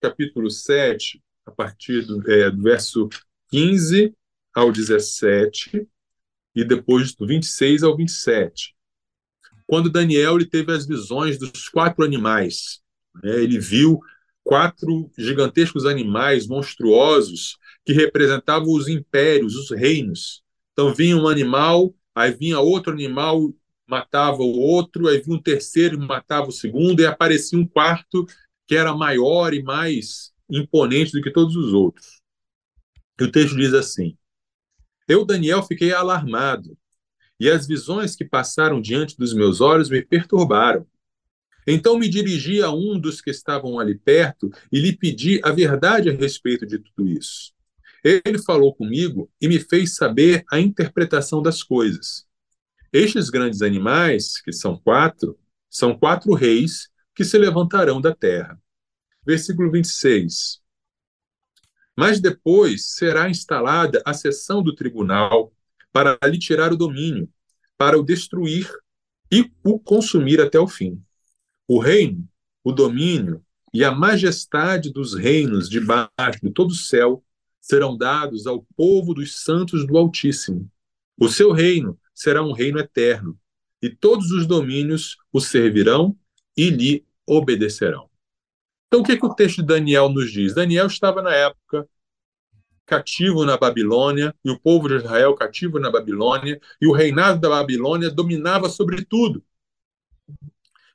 [0.00, 3.08] capítulo 7, a partir do, é, do verso
[3.50, 4.12] 15
[4.52, 5.86] ao 17,
[6.56, 8.76] e depois do 26 ao 27
[9.66, 12.80] quando Daniel ele teve as visões dos quatro animais.
[13.22, 13.42] Né?
[13.42, 14.00] Ele viu
[14.44, 20.42] quatro gigantescos animais monstruosos que representavam os impérios, os reinos.
[20.72, 23.52] Então vinha um animal, aí vinha outro animal,
[23.88, 28.24] matava o outro, aí vinha um terceiro matava o segundo, e aparecia um quarto
[28.66, 32.20] que era maior e mais imponente do que todos os outros.
[33.18, 34.16] E o texto diz assim:
[35.08, 36.76] Eu, Daniel, fiquei alarmado
[37.38, 40.86] e as visões que passaram diante dos meus olhos me perturbaram.
[41.66, 46.08] Então me dirigi a um dos que estavam ali perto e lhe pedi a verdade
[46.08, 47.52] a respeito de tudo isso.
[48.04, 52.24] Ele falou comigo e me fez saber a interpretação das coisas.
[52.92, 55.36] Estes grandes animais, que são quatro,
[55.68, 58.60] são quatro reis que se levantarão da terra.
[59.26, 60.60] Versículo 26.
[61.96, 65.52] Mas depois será instalada a sessão do tribunal
[65.92, 67.28] para lhe tirar o domínio,
[67.78, 68.70] para o destruir
[69.32, 71.02] e o consumir até o fim.
[71.66, 72.28] O reino,
[72.62, 73.42] o domínio
[73.72, 77.24] e a majestade dos reinos debaixo de todo o céu
[77.60, 80.70] serão dados ao povo dos santos do Altíssimo.
[81.18, 83.38] O seu reino será um reino eterno,
[83.82, 86.16] e todos os domínios o servirão
[86.56, 88.08] e lhe obedecerão.
[88.86, 90.54] Então, o que, que o texto de Daniel nos diz?
[90.54, 91.88] Daniel estava na época
[92.86, 97.48] cativo na Babilônia, e o povo de Israel cativo na Babilônia, e o reinado da
[97.48, 99.44] Babilônia dominava sobre tudo.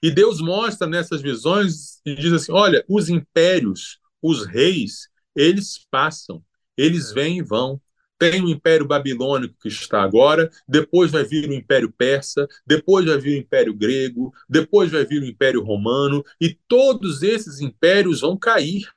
[0.01, 6.43] E Deus mostra nessas visões e diz assim: olha, os impérios, os reis, eles passam,
[6.75, 7.79] eles vêm e vão.
[8.21, 13.17] Tem o Império Babilônico que está agora, depois vai vir o Império Persa, depois vai
[13.17, 18.37] vir o Império Grego, depois vai vir o Império Romano, e todos esses impérios vão
[18.37, 18.87] cair.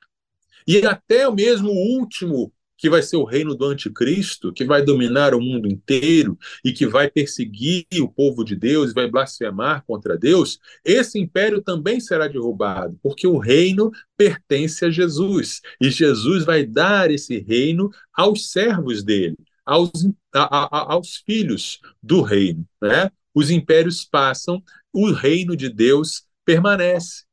[0.67, 5.33] E até mesmo o último que vai ser o reino do anticristo, que vai dominar
[5.33, 10.59] o mundo inteiro e que vai perseguir o povo de Deus, vai blasfemar contra Deus,
[10.83, 15.61] esse império também será derrubado, porque o reino pertence a Jesus.
[15.79, 19.91] E Jesus vai dar esse reino aos servos dele, aos,
[20.33, 22.67] a, a, aos filhos do reino.
[22.81, 23.09] Né?
[23.33, 24.61] Os impérios passam,
[24.91, 27.23] o reino de Deus permanece.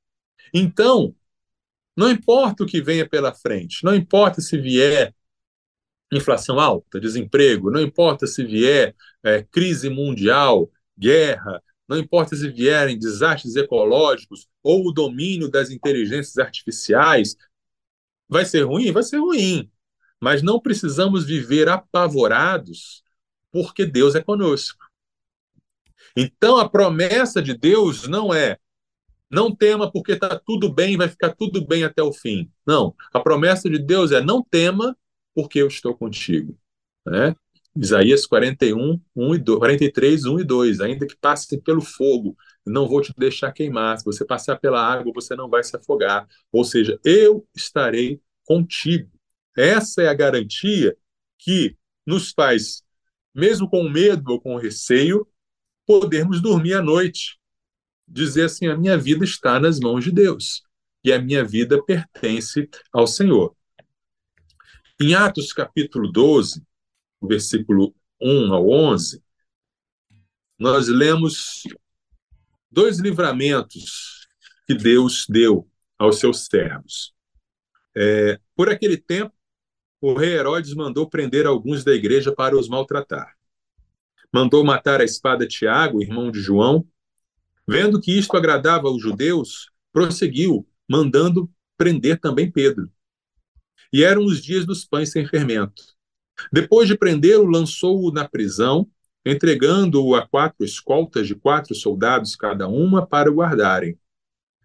[0.54, 1.14] Então,
[1.96, 5.14] não importa o que venha pela frente, não importa se vier
[6.12, 12.98] inflação alta, desemprego, não importa se vier é, crise mundial, guerra, não importa se vierem
[12.98, 17.36] desastres ecológicos ou o domínio das inteligências artificiais,
[18.28, 18.92] vai ser ruim?
[18.92, 19.70] Vai ser ruim.
[20.20, 23.02] mas não precisamos viver apavorados
[23.50, 24.78] porque Deus é conosco.
[26.16, 28.58] Então a promessa de Deus não é
[29.28, 32.50] não tema porque está tudo bem, vai ficar tudo bem até o fim.
[32.66, 34.96] Não, a promessa de Deus é não tema
[35.34, 36.56] porque eu estou contigo.
[37.06, 37.34] Né?
[37.76, 40.80] Isaías 41, 1 e 2, 43, 1 e 2.
[40.80, 43.98] Ainda que passe pelo fogo, não vou te deixar queimar.
[43.98, 46.26] Se você passar pela água, você não vai se afogar.
[46.50, 49.10] Ou seja, eu estarei contigo.
[49.56, 50.96] Essa é a garantia
[51.38, 51.76] que
[52.06, 52.82] nos faz,
[53.34, 55.26] mesmo com medo ou com receio,
[55.86, 57.38] podermos dormir à noite.
[58.06, 60.62] Dizer assim: a minha vida está nas mãos de Deus
[61.04, 63.56] e a minha vida pertence ao Senhor.
[65.04, 66.64] Em Atos capítulo 12,
[67.20, 69.20] versículo 1 ao 11,
[70.56, 71.64] nós lemos
[72.70, 74.28] dois livramentos
[74.64, 77.12] que Deus deu aos seus servos.
[77.96, 79.34] É, por aquele tempo,
[80.00, 83.36] o rei Herodes mandou prender alguns da igreja para os maltratar.
[84.32, 86.86] Mandou matar a espada Tiago, irmão de João.
[87.66, 92.88] Vendo que isto agradava aos judeus, prosseguiu, mandando prender também Pedro.
[93.92, 95.82] E eram os dias dos pães sem fermento.
[96.52, 98.88] Depois de prendê-lo, lançou-o na prisão,
[99.24, 103.98] entregando-o a quatro escoltas de quatro soldados cada uma para o guardarem.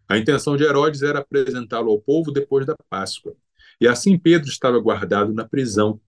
[0.07, 3.35] A intenção de Herodes era apresentá-lo ao povo depois da Páscoa.
[3.79, 5.99] E assim Pedro estava guardado na prisão.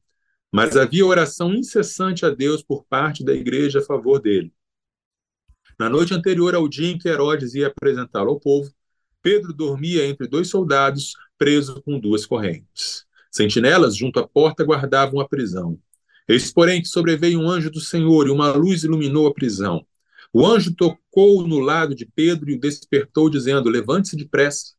[0.52, 4.52] Mas havia oração incessante a Deus por parte da igreja a favor dele.
[5.78, 8.74] Na noite anterior ao dia em que Herodes ia apresentá-lo ao povo,
[9.22, 13.06] Pedro dormia entre dois soldados, preso com duas correntes.
[13.32, 15.80] Sentinelas junto à porta guardavam a prisão.
[16.28, 19.86] Eis, porém, que sobreveio um anjo do Senhor e uma luz iluminou a prisão.
[20.32, 24.74] O anjo tocou no lado de Pedro e o despertou, dizendo: Levante-se depressa.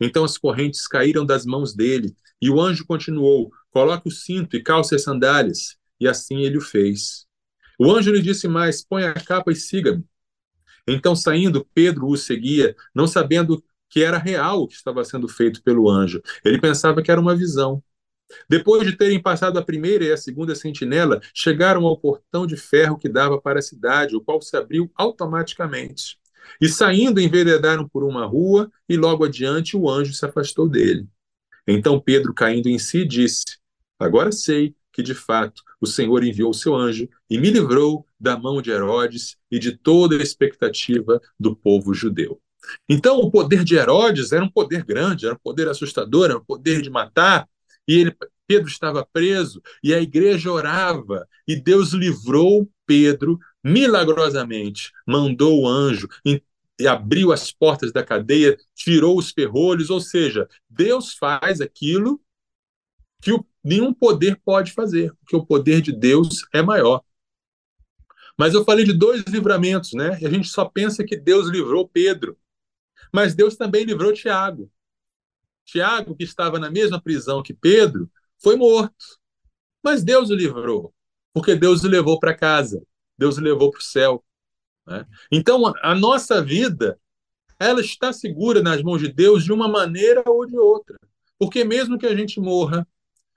[0.00, 4.62] Então as correntes caíram das mãos dele, e o anjo continuou: Coloque o cinto e
[4.62, 5.76] calce as sandálias.
[6.00, 7.26] E assim ele o fez.
[7.78, 10.04] O anjo lhe disse mais: Põe a capa e siga-me.
[10.88, 15.62] Então, saindo, Pedro o seguia, não sabendo que era real o que estava sendo feito
[15.62, 16.22] pelo anjo.
[16.44, 17.82] Ele pensava que era uma visão.
[18.48, 22.96] Depois de terem passado a primeira e a segunda sentinela, chegaram ao portão de ferro
[22.96, 26.18] que dava para a cidade, o qual se abriu automaticamente.
[26.60, 31.08] E saindo, enveredaram por uma rua, e logo adiante o anjo se afastou dele.
[31.66, 33.58] Então Pedro, caindo em si, disse:
[33.98, 38.60] Agora sei que de fato o Senhor enviou seu anjo e me livrou da mão
[38.60, 42.40] de Herodes e de toda a expectativa do povo judeu.
[42.88, 46.44] Então, o poder de Herodes era um poder grande, era um poder assustador, era um
[46.44, 47.48] poder de matar,
[47.86, 55.62] e ele, Pedro estava preso e a igreja orava e Deus livrou Pedro milagrosamente, mandou
[55.62, 56.42] o anjo e
[56.86, 62.20] abriu as portas da cadeia, tirou os ferrolhos, ou seja, Deus faz aquilo
[63.20, 67.02] que o, nenhum poder pode fazer, porque o poder de Deus é maior.
[68.36, 70.18] Mas eu falei de dois livramentos, né?
[70.22, 72.38] E a gente só pensa que Deus livrou Pedro,
[73.12, 74.70] mas Deus também livrou Tiago.
[75.64, 79.18] Tiago, que estava na mesma prisão que Pedro, foi morto.
[79.82, 80.92] Mas Deus o livrou,
[81.32, 82.82] porque Deus o levou para casa,
[83.16, 84.24] Deus o levou para o céu.
[84.86, 85.06] Né?
[85.30, 86.98] Então, a nossa vida,
[87.58, 90.98] ela está segura nas mãos de Deus de uma maneira ou de outra.
[91.38, 92.86] Porque mesmo que a gente morra,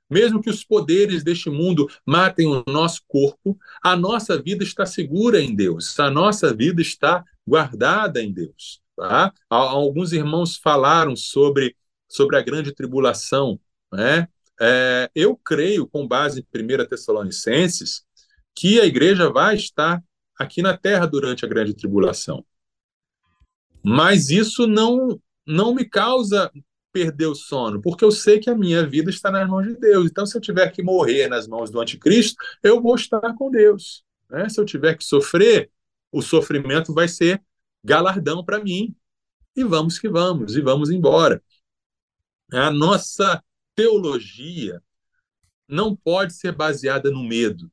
[0.10, 5.42] mesmo que os poderes deste mundo matem o nosso corpo, a nossa vida está segura
[5.42, 8.83] em Deus, a nossa vida está guardada em Deus.
[8.96, 9.34] Tá?
[9.50, 11.76] Alguns irmãos falaram sobre
[12.14, 13.60] sobre a grande tribulação.
[13.92, 14.28] Né?
[14.62, 18.04] É, eu creio, com base em 1 Tessalonicenses,
[18.56, 20.02] que a igreja vai estar
[20.38, 22.46] aqui na terra durante a grande tribulação.
[23.84, 26.52] Mas isso não, não me causa
[26.92, 30.06] perder o sono, porque eu sei que a minha vida está nas mãos de Deus.
[30.06, 34.04] Então, se eu tiver que morrer nas mãos do anticristo, eu vou estar com Deus.
[34.30, 34.48] Né?
[34.48, 35.72] Se eu tiver que sofrer,
[36.12, 37.42] o sofrimento vai ser
[37.84, 38.96] galardão para mim.
[39.56, 41.42] E vamos que vamos, e vamos embora.
[42.52, 43.44] A nossa
[43.76, 44.82] teologia
[45.68, 47.72] não pode ser baseada no medo.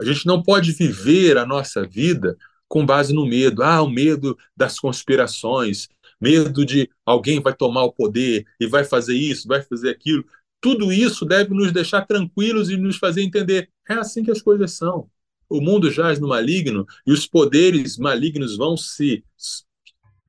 [0.00, 2.36] A gente não pode viver a nossa vida
[2.68, 3.62] com base no medo.
[3.62, 5.88] Ah, o medo das conspirações,
[6.20, 10.24] medo de alguém vai tomar o poder e vai fazer isso, vai fazer aquilo.
[10.60, 13.70] Tudo isso deve nos deixar tranquilos e nos fazer entender.
[13.88, 15.10] É assim que as coisas são.
[15.50, 19.22] O mundo jaz no maligno e os poderes malignos vão se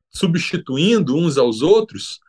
[0.10, 2.20] substituindo uns aos outros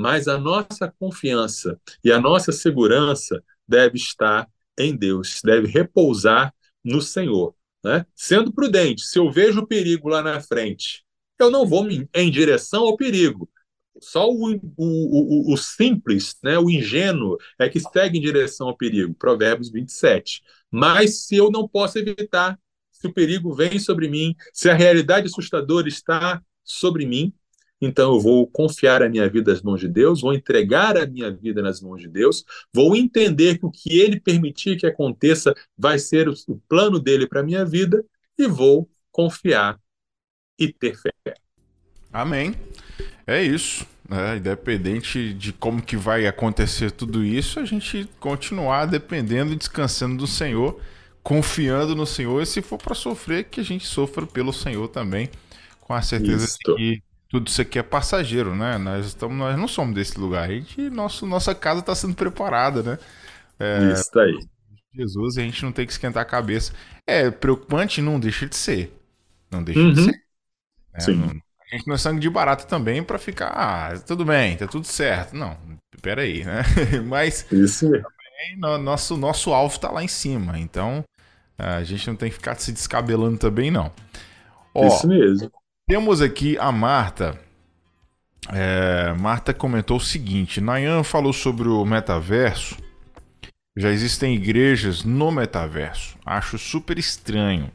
[0.00, 7.02] mas a nossa confiança e a nossa segurança deve estar em Deus, deve repousar no
[7.02, 7.54] Senhor.
[7.84, 8.06] Né?
[8.14, 11.04] Sendo prudente, se eu vejo o perigo lá na frente,
[11.38, 13.48] eu não vou em direção ao perigo,
[13.98, 18.76] só o, o, o, o, simples, né, o ingênuo, é que segue em direção ao
[18.76, 19.14] perigo.
[19.14, 20.42] Provérbios 27.
[20.70, 22.58] Mas se eu não posso evitar,
[22.92, 27.32] se o perigo vem sobre mim, se a realidade assustadora está sobre mim,
[27.80, 31.30] então eu vou confiar a minha vida nas mãos de Deus, vou entregar a minha
[31.30, 35.98] vida nas mãos de Deus, vou entender que o que Ele permitir que aconteça vai
[35.98, 38.04] ser o, o plano dele para a minha vida
[38.38, 39.80] e vou confiar
[40.58, 41.12] e ter fé.
[42.12, 42.54] Amém.
[43.30, 43.86] É isso.
[44.10, 50.16] É, independente de como que vai acontecer tudo isso, a gente continuar dependendo e descansando
[50.16, 50.80] do Senhor,
[51.22, 55.30] confiando no Senhor, e se for para sofrer, que a gente sofra pelo Senhor também,
[55.80, 56.58] com a certeza isso.
[56.58, 58.76] de que tudo isso aqui é passageiro, né?
[58.78, 60.50] Nós, estamos, nós não somos desse lugar.
[60.50, 62.98] A gente, nosso, nossa casa está sendo preparada, né?
[63.60, 64.36] É, isso aí.
[64.92, 66.72] Jesus, a gente não tem que esquentar a cabeça.
[67.06, 68.92] É preocupante, não deixa de ser.
[69.48, 69.92] Não deixa uhum.
[69.92, 70.20] de ser.
[70.94, 71.14] É, Sim.
[71.14, 71.40] Não,
[71.70, 74.86] a gente não é sangue de barata também para ficar, ah, tudo bem, tá tudo
[74.86, 75.36] certo.
[75.36, 75.56] Não,
[76.02, 76.62] peraí, né?
[77.06, 80.58] Mas Isso também, no, nosso, nosso alvo tá lá em cima.
[80.58, 81.04] Então,
[81.56, 83.92] a gente não tem que ficar se descabelando também, não.
[84.74, 85.50] Ó, Isso mesmo.
[85.86, 87.38] Temos aqui a Marta.
[88.52, 92.76] É, Marta comentou o seguinte: Nayan falou sobre o metaverso.
[93.76, 96.18] Já existem igrejas no metaverso.
[96.26, 97.70] Acho super estranho.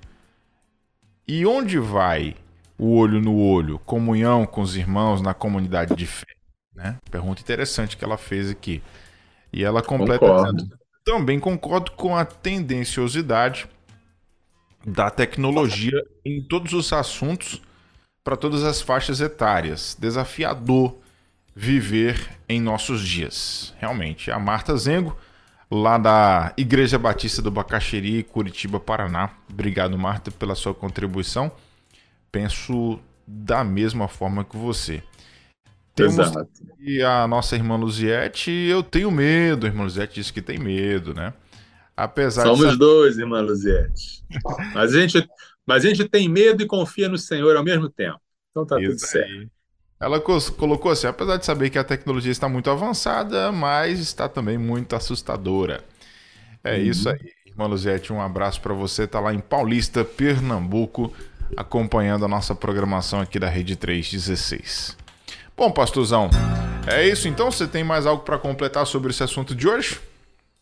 [1.28, 2.36] E onde vai
[2.78, 6.26] o olho no olho, comunhão com os irmãos na comunidade de fé?
[6.73, 6.97] Né?
[7.09, 8.84] Pergunta interessante que ela fez aqui.
[9.51, 10.69] E ela completa concordo.
[11.05, 13.67] também concordo com a tendenciosidade
[14.86, 17.61] da tecnologia em todos os assuntos
[18.23, 19.95] para todas as faixas etárias.
[19.99, 20.97] Desafiador
[21.55, 23.73] viver em nossos dias.
[23.80, 24.30] Realmente.
[24.30, 25.15] A Marta Zengo,
[25.71, 29.32] lá da Igreja Batista do Bacaxeri, Curitiba, Paraná.
[29.49, 31.51] Obrigado, Marta, pela sua contribuição.
[32.36, 35.02] Penso da mesma forma que você.
[35.96, 36.50] Temos Exato.
[36.82, 39.66] e a nossa irmã Luziette, eu tenho medo.
[39.66, 41.34] A irmã Luziette disse que tem medo, né?
[41.96, 42.78] Apesar Somos de...
[42.78, 44.22] dois, irmã Luziette.
[44.74, 45.26] Mas a gente
[45.66, 48.20] mas a gente tem medo e confia no Senhor ao mesmo tempo.
[48.52, 49.32] Então tá Isso tudo certo.
[49.32, 49.50] Aí.
[49.98, 54.58] Ela colocou assim: apesar de saber que a tecnologia está muito avançada, mas está também
[54.58, 55.82] muito assustadora.
[56.62, 56.82] É uhum.
[56.82, 57.32] isso aí.
[57.46, 59.04] Irmã Luzete, um abraço para você.
[59.04, 61.14] Está lá em Paulista, Pernambuco,
[61.56, 64.98] acompanhando a nossa programação aqui da Rede 316.
[65.56, 66.30] Bom, pastorzão,
[66.88, 67.50] é isso então?
[67.50, 70.00] Você tem mais algo para completar sobre esse assunto de hoje?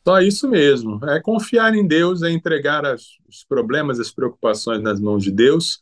[0.05, 0.99] Só isso mesmo.
[1.09, 5.81] É confiar em Deus, é entregar as, os problemas, as preocupações nas mãos de Deus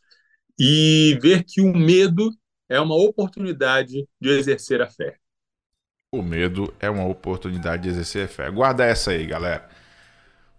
[0.58, 2.30] e ver que o medo
[2.68, 5.16] é uma oportunidade de exercer a fé.
[6.10, 8.50] O medo é uma oportunidade de exercer a fé.
[8.50, 9.68] Guarda essa aí, galera.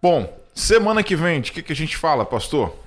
[0.02, 2.83] Bom, semana que vem, de que, que a gente fala, pastor?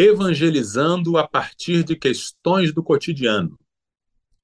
[0.00, 3.58] Evangelizando a partir de questões do cotidiano.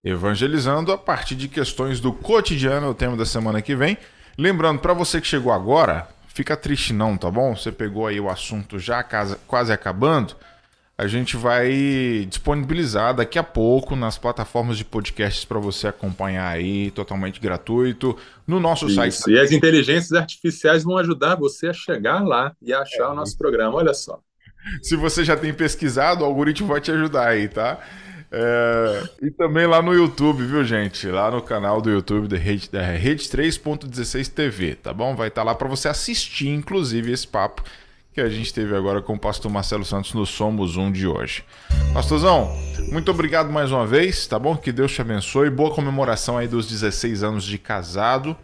[0.03, 3.97] Evangelizando a partir de questões do cotidiano é o tema da semana que vem.
[4.37, 7.55] Lembrando, para você que chegou agora, fica triste não, tá bom?
[7.55, 9.01] Você pegou aí o assunto já
[9.47, 10.35] quase acabando.
[10.99, 16.91] A gente vai disponibilizar daqui a pouco nas plataformas de podcasts para você acompanhar aí,
[16.91, 18.97] totalmente gratuito, no nosso Isso.
[18.97, 19.31] site.
[19.31, 23.09] E as inteligências artificiais vão ajudar você a chegar lá e achar é.
[23.09, 24.21] o nosso programa, olha só.
[24.83, 27.79] Se você já tem pesquisado, o algoritmo vai te ajudar aí, tá?
[28.37, 31.07] É, e também lá no YouTube, viu, gente?
[31.07, 35.15] Lá no canal do YouTube da Rede, da Rede 3.16 TV, tá bom?
[35.15, 37.62] Vai estar tá lá para você assistir, inclusive, esse papo
[38.12, 41.45] que a gente teve agora com o pastor Marcelo Santos no Somos Um de hoje.
[41.93, 42.57] Pastorzão,
[42.91, 44.57] muito obrigado mais uma vez, tá bom?
[44.57, 45.51] Que Deus te abençoe.
[45.51, 48.37] Boa comemoração aí dos 16 anos de casado.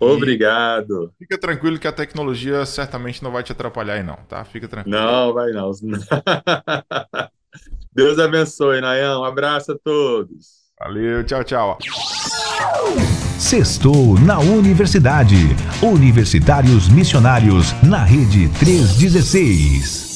[0.00, 1.12] Obrigado.
[1.20, 4.44] E fica tranquilo que a tecnologia certamente não vai te atrapalhar aí não, tá?
[4.44, 4.96] Fica tranquilo.
[4.96, 5.70] Não, vai não.
[7.92, 9.18] Deus abençoe, Nayan.
[9.18, 10.60] Um abraço a todos.
[10.78, 11.78] Valeu, tchau, tchau.
[13.38, 15.36] Sextou na Universidade.
[15.82, 20.09] Universitários Missionários na Rede 316.